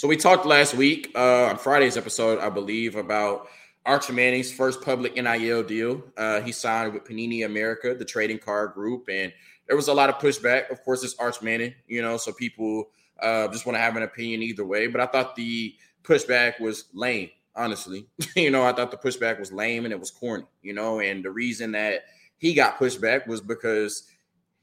So 0.00 0.08
we 0.08 0.16
talked 0.16 0.46
last 0.46 0.72
week 0.74 1.12
uh, 1.14 1.44
on 1.44 1.58
Friday's 1.58 1.98
episode, 1.98 2.38
I 2.38 2.48
believe, 2.48 2.96
about 2.96 3.48
Arch 3.84 4.10
Manning's 4.10 4.50
first 4.50 4.80
public 4.80 5.14
NIL 5.14 5.62
deal. 5.62 6.02
Uh, 6.16 6.40
he 6.40 6.52
signed 6.52 6.94
with 6.94 7.04
Panini 7.04 7.44
America, 7.44 7.94
the 7.94 8.06
trading 8.06 8.38
card 8.38 8.72
group, 8.72 9.10
and 9.10 9.30
there 9.70 9.76
was 9.76 9.86
a 9.86 9.94
lot 9.94 10.08
of 10.08 10.16
pushback. 10.16 10.68
Of 10.72 10.82
course, 10.82 11.04
it's 11.04 11.14
Arch 11.20 11.40
Manning, 11.42 11.72
you 11.86 12.02
know, 12.02 12.16
so 12.16 12.32
people 12.32 12.90
uh, 13.22 13.46
just 13.52 13.66
want 13.66 13.76
to 13.76 13.80
have 13.80 13.94
an 13.94 14.02
opinion 14.02 14.42
either 14.42 14.66
way. 14.66 14.88
But 14.88 15.00
I 15.00 15.06
thought 15.06 15.36
the 15.36 15.76
pushback 16.02 16.58
was 16.58 16.86
lame, 16.92 17.30
honestly. 17.54 18.08
you 18.34 18.50
know, 18.50 18.64
I 18.64 18.72
thought 18.72 18.90
the 18.90 18.96
pushback 18.96 19.38
was 19.38 19.52
lame 19.52 19.84
and 19.84 19.92
it 19.92 20.00
was 20.00 20.10
corny, 20.10 20.42
you 20.60 20.72
know, 20.72 20.98
and 20.98 21.24
the 21.24 21.30
reason 21.30 21.70
that 21.70 22.02
he 22.38 22.52
got 22.52 22.80
pushback 22.80 23.28
was 23.28 23.40
because 23.40 24.08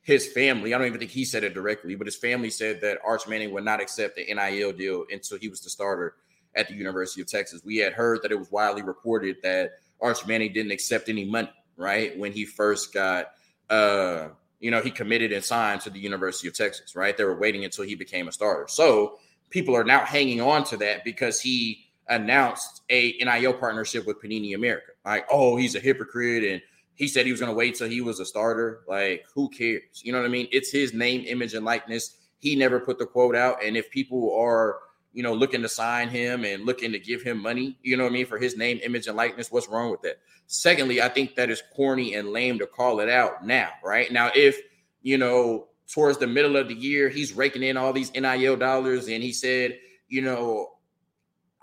his 0.01 0.27
family, 0.27 0.73
I 0.73 0.77
don't 0.77 0.87
even 0.87 0.99
think 0.99 1.11
he 1.11 1.23
said 1.23 1.45
it 1.45 1.53
directly, 1.53 1.95
but 1.95 2.05
his 2.05 2.17
family 2.17 2.49
said 2.49 2.81
that 2.81 2.97
Arch 3.05 3.29
Manning 3.29 3.51
would 3.51 3.63
not 3.63 3.79
accept 3.79 4.17
the 4.17 4.25
NIL 4.25 4.73
deal 4.73 5.05
until 5.09 5.37
he 5.37 5.47
was 5.47 5.61
the 5.61 5.69
starter 5.69 6.15
at 6.53 6.67
the 6.67 6.73
University 6.73 7.21
of 7.21 7.27
Texas. 7.27 7.61
We 7.63 7.77
had 7.77 7.93
heard 7.93 8.23
that 8.23 8.33
it 8.33 8.39
was 8.39 8.51
widely 8.51 8.81
reported 8.81 9.37
that 9.43 9.71
Arch 10.01 10.27
Manning 10.27 10.51
didn't 10.51 10.73
accept 10.73 11.07
any 11.07 11.23
money, 11.23 11.53
right? 11.77 12.19
When 12.19 12.33
he 12.33 12.43
first 12.43 12.93
got, 12.93 13.27
uh, 13.69 14.29
you 14.59 14.71
know, 14.71 14.81
he 14.81 14.91
committed 14.91 15.31
and 15.31 15.43
signed 15.43 15.81
to 15.81 15.89
the 15.89 15.99
University 15.99 16.47
of 16.47 16.55
Texas, 16.55 16.95
right? 16.95 17.15
They 17.15 17.23
were 17.23 17.37
waiting 17.37 17.63
until 17.65 17.85
he 17.85 17.95
became 17.95 18.27
a 18.27 18.31
starter. 18.31 18.67
So 18.67 19.19
people 19.49 19.75
are 19.75 19.83
now 19.83 20.03
hanging 20.03 20.41
on 20.41 20.63
to 20.65 20.77
that 20.77 21.03
because 21.03 21.39
he 21.39 21.85
announced 22.09 22.81
a 22.89 23.17
NIL 23.19 23.53
partnership 23.53 24.07
with 24.07 24.21
Panini 24.21 24.55
America. 24.55 24.91
Like, 25.05 25.27
oh, 25.29 25.57
he's 25.57 25.75
a 25.75 25.79
hypocrite 25.79 26.43
and 26.43 26.61
he 26.95 27.07
said 27.07 27.25
he 27.25 27.31
was 27.31 27.39
going 27.39 27.51
to 27.51 27.57
wait 27.57 27.75
till 27.75 27.87
he 27.87 28.01
was 28.01 28.19
a 28.19 28.25
starter. 28.25 28.81
Like, 28.87 29.25
who 29.33 29.49
cares? 29.49 30.01
You 30.01 30.11
know 30.11 30.19
what 30.19 30.25
I 30.25 30.29
mean? 30.29 30.47
It's 30.51 30.71
his 30.71 30.93
name, 30.93 31.23
image, 31.27 31.53
and 31.53 31.63
likeness. 31.63 32.17
He 32.39 32.55
never 32.55 32.79
put 32.79 32.97
the 32.97 33.05
quote 33.05 33.35
out. 33.35 33.63
And 33.63 33.77
if 33.77 33.89
people 33.91 34.35
are 34.35 34.77
you 35.17 35.23
know, 35.23 35.33
looking 35.33 35.63
to 35.63 35.67
sign 35.67 36.09
him 36.09 36.45
and 36.45 36.63
looking 36.63 36.91
to 36.91 36.99
give 36.99 37.23
him 37.23 37.41
money, 37.41 37.75
you 37.81 37.97
know 37.97 38.03
what 38.03 38.11
I 38.11 38.13
mean, 38.13 38.27
for 38.27 38.37
his 38.37 38.55
name, 38.55 38.79
image, 38.83 39.07
and 39.07 39.17
likeness. 39.17 39.51
What's 39.51 39.67
wrong 39.67 39.89
with 39.89 40.03
that? 40.03 40.19
Secondly, 40.45 41.01
I 41.01 41.09
think 41.09 41.33
that 41.37 41.49
is 41.49 41.63
corny 41.75 42.13
and 42.13 42.29
lame 42.29 42.59
to 42.59 42.67
call 42.67 42.99
it 42.99 43.09
out 43.09 43.43
now, 43.43 43.69
right? 43.83 44.11
Now, 44.11 44.29
if, 44.35 44.59
you 45.01 45.17
know, 45.17 45.69
towards 45.91 46.19
the 46.19 46.27
middle 46.27 46.55
of 46.55 46.67
the 46.67 46.75
year, 46.75 47.09
he's 47.09 47.33
raking 47.33 47.63
in 47.63 47.77
all 47.77 47.93
these 47.93 48.13
NIL 48.13 48.57
dollars 48.57 49.07
and 49.07 49.23
he 49.23 49.33
said, 49.33 49.79
you 50.07 50.21
know, 50.21 50.67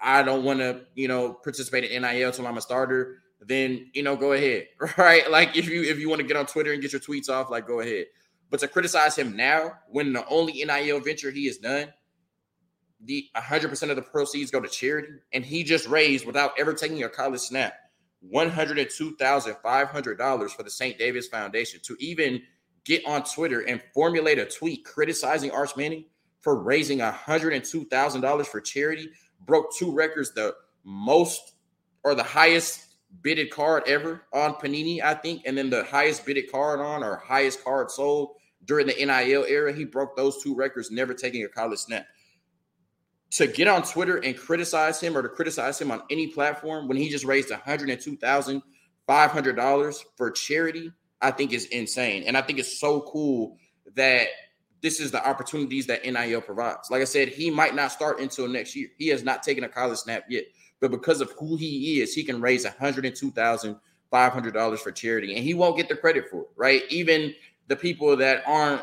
I 0.03 0.25
don't 0.25 0.43
want 0.43 0.59
to, 0.59 0.81
you 0.97 1.07
know, 1.07 1.35
participate 1.35 1.85
in 1.85 2.03
NIL 2.03 2.31
until 2.31 2.49
I'm 2.49 2.59
a 2.59 2.61
starter, 2.61 3.19
then, 3.41 3.89
you 3.93 4.03
know, 4.03 4.17
go 4.17 4.33
ahead, 4.33 4.67
right? 4.99 5.31
Like 5.31 5.57
if 5.57 5.69
you 5.69 5.85
if 5.85 6.01
you 6.01 6.09
want 6.09 6.21
to 6.21 6.27
get 6.27 6.37
on 6.37 6.47
Twitter 6.47 6.73
and 6.73 6.83
get 6.83 6.91
your 6.91 7.01
tweets 7.01 7.29
off, 7.31 7.51
like 7.51 7.69
go 7.69 7.79
ahead. 7.79 8.07
But 8.51 8.59
to 8.61 8.67
criticize 8.67 9.15
him 9.15 9.37
now 9.37 9.75
when 9.89 10.13
the 10.13 10.27
only 10.27 10.55
NIL 10.55 10.99
venture 10.99 11.31
he 11.31 11.47
has 11.47 11.59
done 11.59 11.93
the 13.05 13.29
100% 13.37 13.91
of 13.91 13.97
the 13.97 14.03
proceeds 14.03 14.51
go 14.51 14.61
to 14.61 14.69
charity 14.69 15.09
and 15.33 15.45
he 15.45 15.63
just 15.63 15.87
raised 15.87 16.27
without 16.27 16.53
ever 16.59 16.73
taking 16.73 17.03
a 17.03 17.09
college 17.09 17.41
snap 17.41 17.75
$102,500 18.33 20.51
for 20.51 20.63
the 20.63 20.71
St. 20.71 20.99
David's 20.99 21.29
Foundation 21.29 21.81
to 21.83 21.95
even 22.01 22.41
get 22.85 23.05
on 23.07 23.23
Twitter 23.25 23.61
and 23.61 23.83
formulate 23.93 24.39
a 24.39 24.47
tweet 24.47 24.85
criticizing 24.85 25.51
Arch 25.51 25.77
Manning 25.77 26.05
for 26.41 26.63
raising 26.63 27.01
$102,000 27.01 28.47
for 28.47 28.61
charity 28.61 29.11
broke 29.41 29.75
two 29.77 29.93
records 29.93 30.33
the 30.33 30.55
most 30.85 31.55
or 32.03 32.15
the 32.15 32.23
highest 32.23 32.87
bidded 33.23 33.51
card 33.51 33.83
ever 33.87 34.23
on 34.33 34.55
Panini 34.55 35.03
I 35.03 35.15
think 35.15 35.43
and 35.47 35.57
then 35.57 35.71
the 35.71 35.85
highest 35.85 36.27
bidded 36.27 36.51
card 36.51 36.81
on 36.81 37.03
or 37.03 37.17
highest 37.17 37.65
card 37.65 37.91
sold 37.91 38.37
during 38.65 38.87
the 38.87 38.95
NIL 38.95 39.45
era 39.45 39.73
he 39.73 39.85
broke 39.85 40.17
those 40.17 40.43
two 40.43 40.55
records 40.55 40.91
never 40.91 41.15
taking 41.15 41.45
a 41.45 41.49
college 41.49 41.81
snap 41.81 42.07
to 43.35 43.47
get 43.49 43.67
on 43.67 43.83
Twitter 43.83 44.19
and 44.19 44.39
criticize 44.39 45.01
him 45.01 45.17
or 45.17 45.23
to 45.23 45.29
criticize 45.29 45.81
him 45.81 45.91
on 45.91 46.03
any 46.09 46.29
platform 46.29 46.87
when 46.87 46.97
he 46.97 47.09
just 47.09 47.25
raised 47.25 47.49
$102,500 47.49 50.05
for 50.17 50.31
charity, 50.31 50.93
I 51.21 51.33
think 51.33 51.53
is 51.53 51.65
insane. 51.67 52.23
And 52.25 52.37
I 52.37 52.43
think 52.43 52.61
it's 52.61 52.79
so 52.79 53.01
cool 53.01 53.57
that 53.97 54.29
this 54.83 55.01
is 55.01 55.11
the 55.11 55.27
opportunities 55.27 55.87
that 55.87 56.05
NIL 56.05 56.43
provides. 56.43 56.93
Like 56.93 57.03
I 57.03 57.07
said, 57.07 57.29
he 57.29 57.51
might 57.51 57.75
not 57.75 57.91
start 57.91 58.21
until 58.21 58.47
next 58.47 58.77
year. 58.77 58.91
He 58.99 59.09
has 59.09 59.25
not 59.25 59.43
taken 59.43 59.65
a 59.65 59.69
college 59.69 59.99
snap 59.99 60.27
yet, 60.29 60.45
but 60.79 60.93
because 60.93 61.21
of 61.21 61.33
who 61.33 61.57
he 61.57 62.01
is, 62.01 62.15
he 62.15 62.23
can 62.23 62.41
raise 62.41 62.65
$102,500 62.65 64.79
for 64.79 64.93
charity 64.93 65.35
and 65.35 65.43
he 65.43 65.55
won't 65.55 65.77
get 65.77 65.89
the 65.89 65.97
credit 65.97 66.27
for 66.31 66.43
it, 66.43 66.49
right? 66.55 66.83
Even 66.89 67.35
the 67.67 67.75
people 67.75 68.17
that 68.17 68.45
aren't 68.47 68.83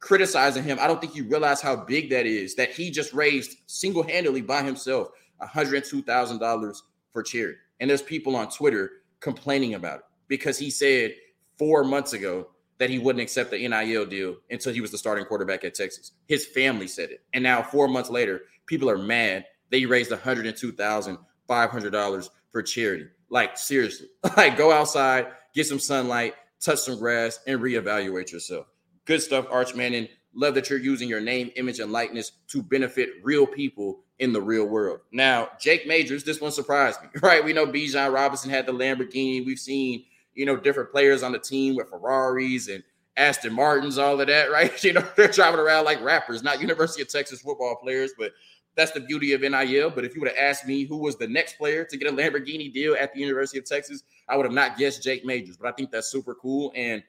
criticizing 0.00 0.64
him, 0.64 0.78
I 0.80 0.86
don't 0.86 1.00
think 1.00 1.14
you 1.14 1.24
realize 1.24 1.60
how 1.60 1.76
big 1.76 2.10
that 2.10 2.26
is. 2.26 2.54
That 2.54 2.72
he 2.72 2.90
just 2.90 3.12
raised 3.12 3.58
single 3.66 4.02
handedly 4.02 4.42
by 4.42 4.62
himself 4.62 5.08
$102,000 5.42 6.76
for 7.12 7.22
charity. 7.22 7.58
And 7.80 7.90
there's 7.90 8.02
people 8.02 8.36
on 8.36 8.48
Twitter 8.48 8.90
complaining 9.20 9.74
about 9.74 10.00
it 10.00 10.04
because 10.28 10.58
he 10.58 10.70
said 10.70 11.14
four 11.58 11.84
months 11.84 12.12
ago 12.12 12.48
that 12.78 12.90
he 12.90 12.98
wouldn't 12.98 13.22
accept 13.22 13.50
the 13.50 13.66
NIL 13.66 14.06
deal 14.06 14.36
until 14.50 14.72
he 14.72 14.80
was 14.80 14.92
the 14.92 14.98
starting 14.98 15.24
quarterback 15.24 15.64
at 15.64 15.74
Texas. 15.74 16.12
His 16.26 16.46
family 16.46 16.86
said 16.86 17.10
it. 17.10 17.22
And 17.34 17.42
now, 17.42 17.60
four 17.62 17.88
months 17.88 18.10
later, 18.10 18.42
people 18.66 18.88
are 18.88 18.98
mad 18.98 19.46
that 19.70 19.78
he 19.78 19.86
raised 19.86 20.12
$102,500 20.12 22.30
for 22.52 22.62
charity. 22.62 23.06
Like, 23.30 23.58
seriously, 23.58 24.06
like 24.36 24.56
go 24.56 24.70
outside, 24.72 25.26
get 25.54 25.66
some 25.66 25.80
sunlight, 25.80 26.34
touch 26.60 26.78
some 26.78 26.98
grass, 26.98 27.40
and 27.46 27.60
reevaluate 27.60 28.32
yourself. 28.32 28.66
Good 29.08 29.22
stuff, 29.22 29.46
Arch 29.50 29.74
Manning. 29.74 30.06
Love 30.34 30.54
that 30.54 30.68
you're 30.68 30.78
using 30.78 31.08
your 31.08 31.22
name, 31.22 31.50
image, 31.56 31.80
and 31.80 31.90
likeness 31.90 32.32
to 32.48 32.62
benefit 32.62 33.08
real 33.22 33.46
people 33.46 34.00
in 34.18 34.34
the 34.34 34.42
real 34.42 34.66
world. 34.66 35.00
Now, 35.12 35.48
Jake 35.58 35.86
Majors, 35.86 36.24
this 36.24 36.42
one 36.42 36.52
surprised 36.52 37.00
me, 37.00 37.08
right? 37.22 37.42
We 37.42 37.54
know 37.54 37.66
Bijan 37.66 38.12
Robinson 38.12 38.50
had 38.50 38.66
the 38.66 38.72
Lamborghini. 38.72 39.46
We've 39.46 39.58
seen, 39.58 40.04
you 40.34 40.44
know, 40.44 40.58
different 40.58 40.90
players 40.90 41.22
on 41.22 41.32
the 41.32 41.38
team 41.38 41.74
with 41.74 41.88
Ferraris 41.88 42.68
and 42.68 42.84
Aston 43.16 43.54
Martins, 43.54 43.96
all 43.96 44.20
of 44.20 44.26
that, 44.26 44.50
right? 44.52 44.84
You 44.84 44.92
know, 44.92 45.08
they're 45.16 45.28
driving 45.28 45.60
around 45.60 45.86
like 45.86 46.02
rappers, 46.02 46.42
not 46.42 46.60
University 46.60 47.00
of 47.00 47.08
Texas 47.08 47.40
football 47.40 47.76
players, 47.76 48.12
but 48.18 48.32
that's 48.76 48.92
the 48.92 49.00
beauty 49.00 49.32
of 49.32 49.40
NIL. 49.40 49.88
But 49.88 50.04
if 50.04 50.14
you 50.14 50.20
would 50.20 50.28
have 50.28 50.38
asked 50.38 50.66
me 50.66 50.84
who 50.84 50.98
was 50.98 51.16
the 51.16 51.28
next 51.28 51.56
player 51.56 51.82
to 51.82 51.96
get 51.96 52.12
a 52.12 52.14
Lamborghini 52.14 52.70
deal 52.70 52.94
at 52.94 53.14
the 53.14 53.20
University 53.20 53.58
of 53.58 53.64
Texas, 53.64 54.02
I 54.28 54.36
would 54.36 54.44
have 54.44 54.52
not 54.52 54.76
guessed 54.76 55.02
Jake 55.02 55.24
Majors. 55.24 55.56
But 55.56 55.68
I 55.68 55.72
think 55.72 55.90
that's 55.90 56.08
super 56.08 56.34
cool. 56.34 56.74
And 56.76 57.02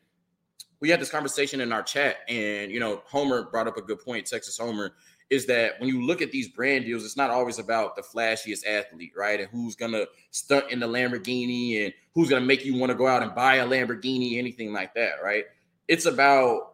we 0.81 0.89
had 0.89 0.99
this 1.01 1.09
conversation 1.09 1.61
in 1.61 1.71
our 1.71 1.83
chat, 1.83 2.17
and 2.27 2.71
you 2.71 2.79
know, 2.79 3.01
Homer 3.05 3.49
brought 3.49 3.67
up 3.67 3.77
a 3.77 3.81
good 3.81 3.99
point, 3.99 4.25
Texas 4.25 4.57
Homer, 4.57 4.93
is 5.29 5.45
that 5.45 5.79
when 5.79 5.89
you 5.89 6.05
look 6.05 6.21
at 6.21 6.31
these 6.31 6.49
brand 6.49 6.85
deals, 6.85 7.05
it's 7.05 7.17
not 7.17 7.29
always 7.29 7.59
about 7.59 7.95
the 7.95 8.01
flashiest 8.01 8.65
athlete, 8.67 9.11
right? 9.15 9.39
And 9.39 9.49
who's 9.49 9.75
gonna 9.75 10.05
stunt 10.31 10.71
in 10.71 10.79
the 10.79 10.87
Lamborghini 10.87 11.85
and 11.85 11.93
who's 12.15 12.29
gonna 12.29 12.45
make 12.45 12.65
you 12.65 12.77
want 12.77 12.91
to 12.91 12.97
go 12.97 13.07
out 13.07 13.21
and 13.21 13.35
buy 13.35 13.55
a 13.55 13.67
Lamborghini, 13.67 14.37
anything 14.37 14.73
like 14.73 14.93
that, 14.95 15.23
right? 15.23 15.45
It's 15.87 16.05
about 16.05 16.73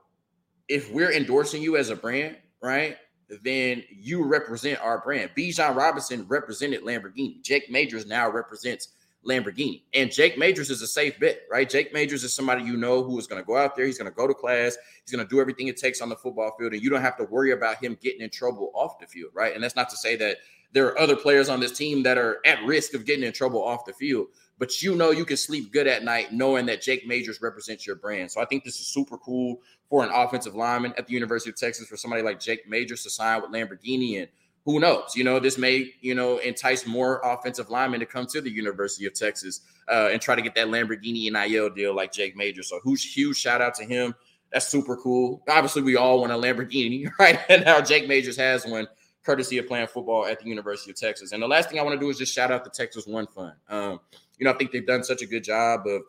if 0.67 0.91
we're 0.91 1.11
endorsing 1.11 1.61
you 1.61 1.77
as 1.77 1.89
a 1.89 1.95
brand, 1.95 2.37
right? 2.61 2.97
Then 3.43 3.83
you 3.89 4.23
represent 4.23 4.79
our 4.81 4.99
brand. 4.99 5.31
Bijan 5.35 5.75
Robinson 5.75 6.25
represented 6.27 6.83
Lamborghini. 6.83 7.41
Jake 7.41 7.69
Majors 7.71 8.05
now 8.05 8.29
represents 8.29 8.89
Lamborghini. 9.25 9.81
And 9.93 10.11
Jake 10.11 10.37
Majors 10.37 10.69
is 10.69 10.81
a 10.81 10.87
safe 10.87 11.19
bet, 11.19 11.41
right? 11.49 11.69
Jake 11.69 11.93
Majors 11.93 12.23
is 12.23 12.33
somebody 12.33 12.63
you 12.63 12.77
know 12.77 13.03
who 13.03 13.17
is 13.19 13.27
going 13.27 13.41
to 13.41 13.45
go 13.45 13.57
out 13.57 13.75
there. 13.75 13.85
He's 13.85 13.97
going 13.97 14.09
to 14.09 14.15
go 14.15 14.27
to 14.27 14.33
class. 14.33 14.77
He's 15.03 15.15
going 15.15 15.25
to 15.25 15.29
do 15.29 15.41
everything 15.41 15.67
it 15.67 15.77
takes 15.77 16.01
on 16.01 16.09
the 16.09 16.15
football 16.15 16.55
field. 16.57 16.73
And 16.73 16.81
you 16.81 16.89
don't 16.89 17.01
have 17.01 17.17
to 17.17 17.23
worry 17.25 17.51
about 17.51 17.83
him 17.83 17.97
getting 18.01 18.21
in 18.21 18.29
trouble 18.29 18.71
off 18.73 18.99
the 18.99 19.07
field, 19.07 19.31
right? 19.33 19.53
And 19.53 19.63
that's 19.63 19.75
not 19.75 19.89
to 19.89 19.97
say 19.97 20.15
that 20.17 20.37
there 20.71 20.87
are 20.87 20.99
other 20.99 21.15
players 21.15 21.49
on 21.49 21.59
this 21.59 21.71
team 21.71 22.03
that 22.03 22.17
are 22.17 22.39
at 22.45 22.63
risk 22.63 22.93
of 22.93 23.05
getting 23.05 23.23
in 23.23 23.33
trouble 23.33 23.63
off 23.63 23.85
the 23.85 23.93
field. 23.93 24.27
But 24.57 24.81
you 24.81 24.95
know 24.95 25.11
you 25.11 25.25
can 25.25 25.37
sleep 25.37 25.71
good 25.73 25.87
at 25.87 26.03
night 26.03 26.31
knowing 26.31 26.65
that 26.67 26.81
Jake 26.81 27.05
Majors 27.05 27.41
represents 27.41 27.85
your 27.85 27.97
brand. 27.97 28.31
So 28.31 28.41
I 28.41 28.45
think 28.45 28.63
this 28.63 28.79
is 28.79 28.87
super 28.87 29.17
cool 29.17 29.61
for 29.89 30.03
an 30.03 30.11
offensive 30.13 30.55
lineman 30.55 30.93
at 30.97 31.07
the 31.07 31.13
University 31.13 31.49
of 31.49 31.57
Texas 31.57 31.87
for 31.87 31.97
somebody 31.97 32.21
like 32.21 32.39
Jake 32.39 32.67
Majors 32.67 33.03
to 33.03 33.09
sign 33.09 33.41
with 33.41 33.51
Lamborghini 33.51 34.19
and– 34.19 34.27
who 34.65 34.79
knows? 34.79 35.15
You 35.15 35.23
know, 35.23 35.39
this 35.39 35.57
may, 35.57 35.93
you 36.01 36.15
know, 36.15 36.39
entice 36.39 36.85
more 36.85 37.21
offensive 37.23 37.69
linemen 37.69 37.99
to 37.99 38.05
come 38.05 38.25
to 38.27 38.41
the 38.41 38.49
University 38.49 39.05
of 39.05 39.13
Texas 39.13 39.61
uh, 39.87 40.09
and 40.11 40.19
try 40.19 40.35
to 40.35 40.41
get 40.41 40.55
that 40.55 40.67
Lamborghini 40.67 41.31
NIL 41.31 41.69
deal 41.69 41.95
like 41.95 42.11
Jake 42.11 42.35
Major. 42.35 42.63
So 42.63 42.79
huge, 42.83 43.37
shout 43.37 43.61
out 43.61 43.75
to 43.75 43.85
him. 43.85 44.15
That's 44.51 44.67
super 44.67 44.97
cool. 44.97 45.43
Obviously, 45.47 45.83
we 45.83 45.95
all 45.95 46.19
want 46.21 46.31
a 46.31 46.35
Lamborghini, 46.35 47.07
right? 47.19 47.39
And 47.47 47.63
now 47.63 47.79
Jake 47.81 48.07
Majors 48.07 48.37
has 48.37 48.65
one, 48.65 48.87
courtesy 49.25 49.57
of 49.57 49.67
playing 49.67 49.87
football 49.87 50.25
at 50.25 50.39
the 50.39 50.47
University 50.47 50.91
of 50.91 50.97
Texas. 50.97 51.31
And 51.31 51.41
the 51.41 51.47
last 51.47 51.69
thing 51.69 51.79
I 51.79 51.83
want 51.83 51.99
to 51.99 52.03
do 52.03 52.09
is 52.09 52.17
just 52.17 52.33
shout 52.33 52.51
out 52.51 52.63
the 52.63 52.69
Texas 52.69 53.07
One 53.07 53.27
Fund. 53.27 53.53
Um, 53.67 53.99
you 54.37 54.45
know, 54.45 54.51
I 54.51 54.53
think 54.53 54.71
they've 54.71 54.85
done 54.85 55.03
such 55.03 55.21
a 55.21 55.25
good 55.25 55.43
job 55.43 55.87
of 55.87 56.03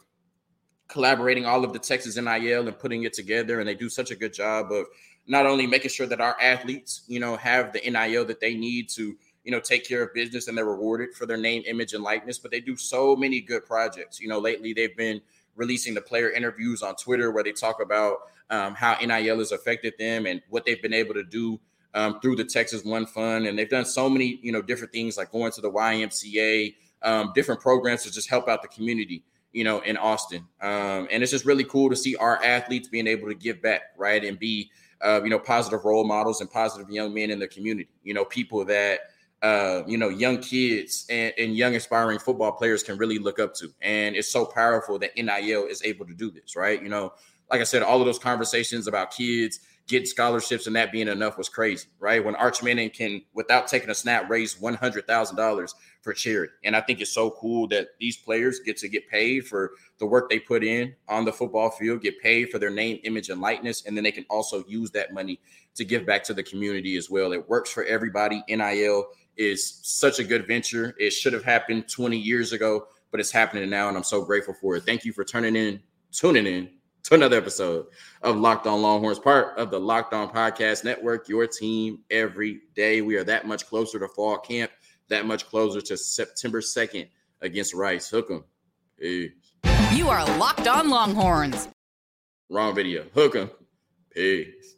collaborating 0.88 1.47
all 1.47 1.64
of 1.64 1.73
the 1.73 1.79
Texas 1.79 2.16
NIL 2.16 2.69
and 2.69 2.79
putting 2.79 3.03
it 3.03 3.12
together, 3.12 3.59
and 3.59 3.69
they 3.69 3.75
do 3.75 3.88
such 3.88 4.11
a 4.11 4.16
good 4.16 4.33
job 4.33 4.71
of 4.71 4.87
not 5.27 5.47
only 5.47 5.67
making 5.67 5.91
sure 5.91 6.07
that 6.07 6.21
our 6.21 6.37
athletes, 6.41 7.03
you 7.09 7.21
know, 7.21 7.37
have 7.37 7.73
the 7.73 7.81
NIL 7.81 8.25
that 8.25 8.41
they 8.41 8.55
need 8.55 8.89
to, 8.91 9.17
you 9.45 9.51
know, 9.51 9.61
take 9.61 9.87
care 9.87 10.03
of 10.03 10.15
business 10.15 10.49
and 10.49 10.57
they're 10.57 10.65
rewarded 10.65 11.15
for 11.15 11.27
their 11.27 11.37
name, 11.37 11.62
image, 11.67 11.93
and 11.95 12.03
likeness, 12.03 12.39
but 12.39 12.51
they 12.51 12.61
do 12.61 12.77
so 12.77 13.17
many 13.17 13.41
good 13.41 13.65
projects. 13.65 14.21
You 14.21 14.29
know, 14.29 14.39
lately 14.39 14.73
they've 14.73 14.97
been 14.97 15.21
releasing 15.57 15.95
the 15.95 16.01
player 16.01 16.31
interviews 16.31 16.83
on 16.83 16.95
Twitter 16.97 17.31
where 17.31 17.43
they 17.43 17.53
talk 17.53 17.81
about 17.81 18.19
um, 18.51 18.75
how 18.75 18.97
NIL 18.99 19.39
has 19.39 19.53
affected 19.53 19.95
them 19.99 20.27
and 20.27 20.41
what 20.49 20.65
they've 20.65 20.81
been 20.81 20.93
able 20.93 21.15
to 21.15 21.25
do 21.25 21.59
um, 21.95 22.21
through 22.21 22.37
the 22.37 22.45
Texas 22.45 22.85
One 22.85 23.07
Fund. 23.07 23.47
And 23.47 23.59
they've 23.59 23.69
done 23.69 23.85
so 23.85 24.09
many, 24.09 24.39
you 24.43 24.53
know, 24.53 24.62
different 24.62 24.93
things 24.93 25.17
like 25.17 25.33
going 25.33 25.53
to 25.53 25.61
the 25.61 25.71
YMCA, 25.71 26.75
um, 27.03 27.33
different 27.35 27.61
programs 27.61 28.05
to 28.05 28.12
just 28.12 28.29
help 28.29 28.49
out 28.49 28.62
the 28.62 28.69
community, 28.69 29.25
you 29.53 29.65
know, 29.65 29.81
in 29.81 29.97
Austin. 29.97 30.47
Um, 30.61 31.09
and 31.11 31.23
it's 31.23 31.33
just 31.33 31.45
really 31.45 31.65
cool 31.65 31.91
to 31.91 31.97
see 31.97 32.15
our 32.17 32.43
athletes 32.45 32.89
being 32.89 33.07
able 33.07 33.29
to 33.29 33.35
give 33.35 33.61
back, 33.62 33.83
right, 33.97 34.25
and 34.25 34.39
be 34.39 34.71
uh, 35.02 35.20
you 35.22 35.30
know, 35.30 35.38
positive 35.38 35.85
role 35.85 36.04
models 36.04 36.40
and 36.40 36.50
positive 36.50 36.90
young 36.90 37.12
men 37.14 37.30
in 37.30 37.38
the 37.38 37.48
community. 37.48 37.88
You 38.02 38.14
know, 38.14 38.24
people 38.24 38.64
that 38.66 39.00
uh, 39.42 39.82
you 39.87 39.98
know, 39.98 40.09
young 40.09 40.38
kids 40.38 41.06
and, 41.11 41.32
and, 41.38 41.54
young 41.54 41.74
aspiring 41.76 42.18
football 42.18 42.52
players 42.52 42.82
can 42.82 42.96
really 42.96 43.18
look 43.18 43.38
up 43.38 43.54
to. 43.54 43.70
And 43.82 44.16
it's 44.16 44.28
so 44.28 44.46
powerful 44.46 44.98
that 44.98 45.14
NIL 45.14 45.66
is 45.66 45.82
able 45.85 46.06
to 46.06 46.14
do 46.14 46.30
this, 46.30 46.56
right? 46.56 46.82
You 46.82 46.88
know, 46.88 47.12
like 47.50 47.61
I 47.61 47.64
said, 47.64 47.82
all 47.82 48.00
of 48.00 48.06
those 48.06 48.18
conversations 48.18 48.87
about 48.87 49.12
kids 49.12 49.61
getting 49.88 50.06
scholarships 50.06 50.66
and 50.66 50.74
that 50.74 50.90
being 50.90 51.09
enough 51.09 51.38
was 51.38 51.48
crazy, 51.48 51.87
right? 52.00 52.24
When 52.24 52.35
Arch 52.35 52.62
Manning 52.62 52.90
can, 52.90 53.22
without 53.35 53.68
taking 53.68 53.90
a 53.90 53.94
snap, 53.94 54.28
raise 54.28 54.61
one 54.61 54.74
hundred 54.74 55.06
thousand 55.06 55.37
dollars 55.37 55.74
for 56.02 56.12
charity, 56.12 56.52
and 56.64 56.74
I 56.74 56.80
think 56.80 57.00
it's 57.00 57.12
so 57.12 57.30
cool 57.30 57.68
that 57.68 57.88
these 58.00 58.16
players 58.16 58.61
get 58.61 58.76
to 58.78 58.88
get 58.88 59.09
paid 59.09 59.46
for 59.46 59.72
the 59.98 60.06
work 60.06 60.28
they 60.28 60.38
put 60.38 60.64
in 60.64 60.94
on 61.09 61.24
the 61.24 61.32
football 61.32 61.70
field, 61.70 62.02
get 62.02 62.20
paid 62.20 62.50
for 62.50 62.59
their 62.59 62.70
name, 62.70 62.98
image, 63.04 63.28
and 63.28 63.40
likeness, 63.40 63.85
and 63.87 63.96
then 63.96 64.04
they 64.04 64.12
can 64.12 64.26
also 64.28 64.64
use 64.66 64.90
that 64.92 65.14
money 65.14 65.40
to 65.74 65.85
give 65.85 66.06
back 66.06 66.24
to 66.24 66.35
the 66.35 66.42
community 66.42 66.96
as 66.96 67.09
well. 67.09 67.32
It 67.32 67.48
works 67.48 67.70
for 67.70 67.85
everybody. 67.85 68.42
NIL 68.48 69.06
is 69.37 69.80
such 69.82 70.18
a 70.18 70.24
good 70.24 70.46
venture. 70.46 70.94
It 70.98 71.11
should 71.11 71.32
have 71.32 71.44
happened 71.44 71.88
20 71.88 72.16
years 72.16 72.52
ago, 72.52 72.87
but 73.11 73.20
it's 73.20 73.30
happening 73.30 73.68
now, 73.68 73.88
and 73.88 73.96
I'm 73.96 74.04
so 74.04 74.24
grateful 74.24 74.54
for 74.54 74.76
it. 74.76 74.85
Thank 74.85 75.04
you 75.04 75.12
for 75.12 75.24
turning 75.24 75.54
in, 75.54 75.80
tuning 76.12 76.46
in 76.46 76.70
to 77.07 77.14
another 77.14 77.37
episode 77.37 77.87
of 78.23 78.37
Locked 78.37 78.66
On 78.66 78.83
Longhorns, 78.83 79.21
part 79.21 79.57
of 79.59 79.71
the 79.71 79.79
Locked 79.79 80.12
On 80.12 80.29
Podcast 80.29 80.83
Network, 80.83 81.29
your 81.29 81.47
team 81.47 82.01
every 82.11 82.62
day. 82.75 83.01
We 83.01 83.14
are 83.14 83.23
that 83.23 83.47
much 83.47 83.64
closer 83.66 84.01
to 84.01 84.09
fall 84.09 84.38
camp, 84.38 84.73
that 85.09 85.25
much 85.25 85.47
closer 85.47 85.81
to 85.81 85.97
September 85.97 86.61
2nd 86.61 87.09
against 87.42 87.75
Rice. 87.75 88.11
Hook 88.11 88.29
'em. 88.33 88.45
Peace. 88.99 89.31
You 89.92 90.09
are 90.09 90.25
Locked 90.37 90.66
On 90.66 90.90
Longhorns. 90.90 91.69
Wrong 92.51 92.75
video. 92.75 93.05
Hook 93.14 93.37
'em. 93.37 93.51
Peace. 94.11 94.75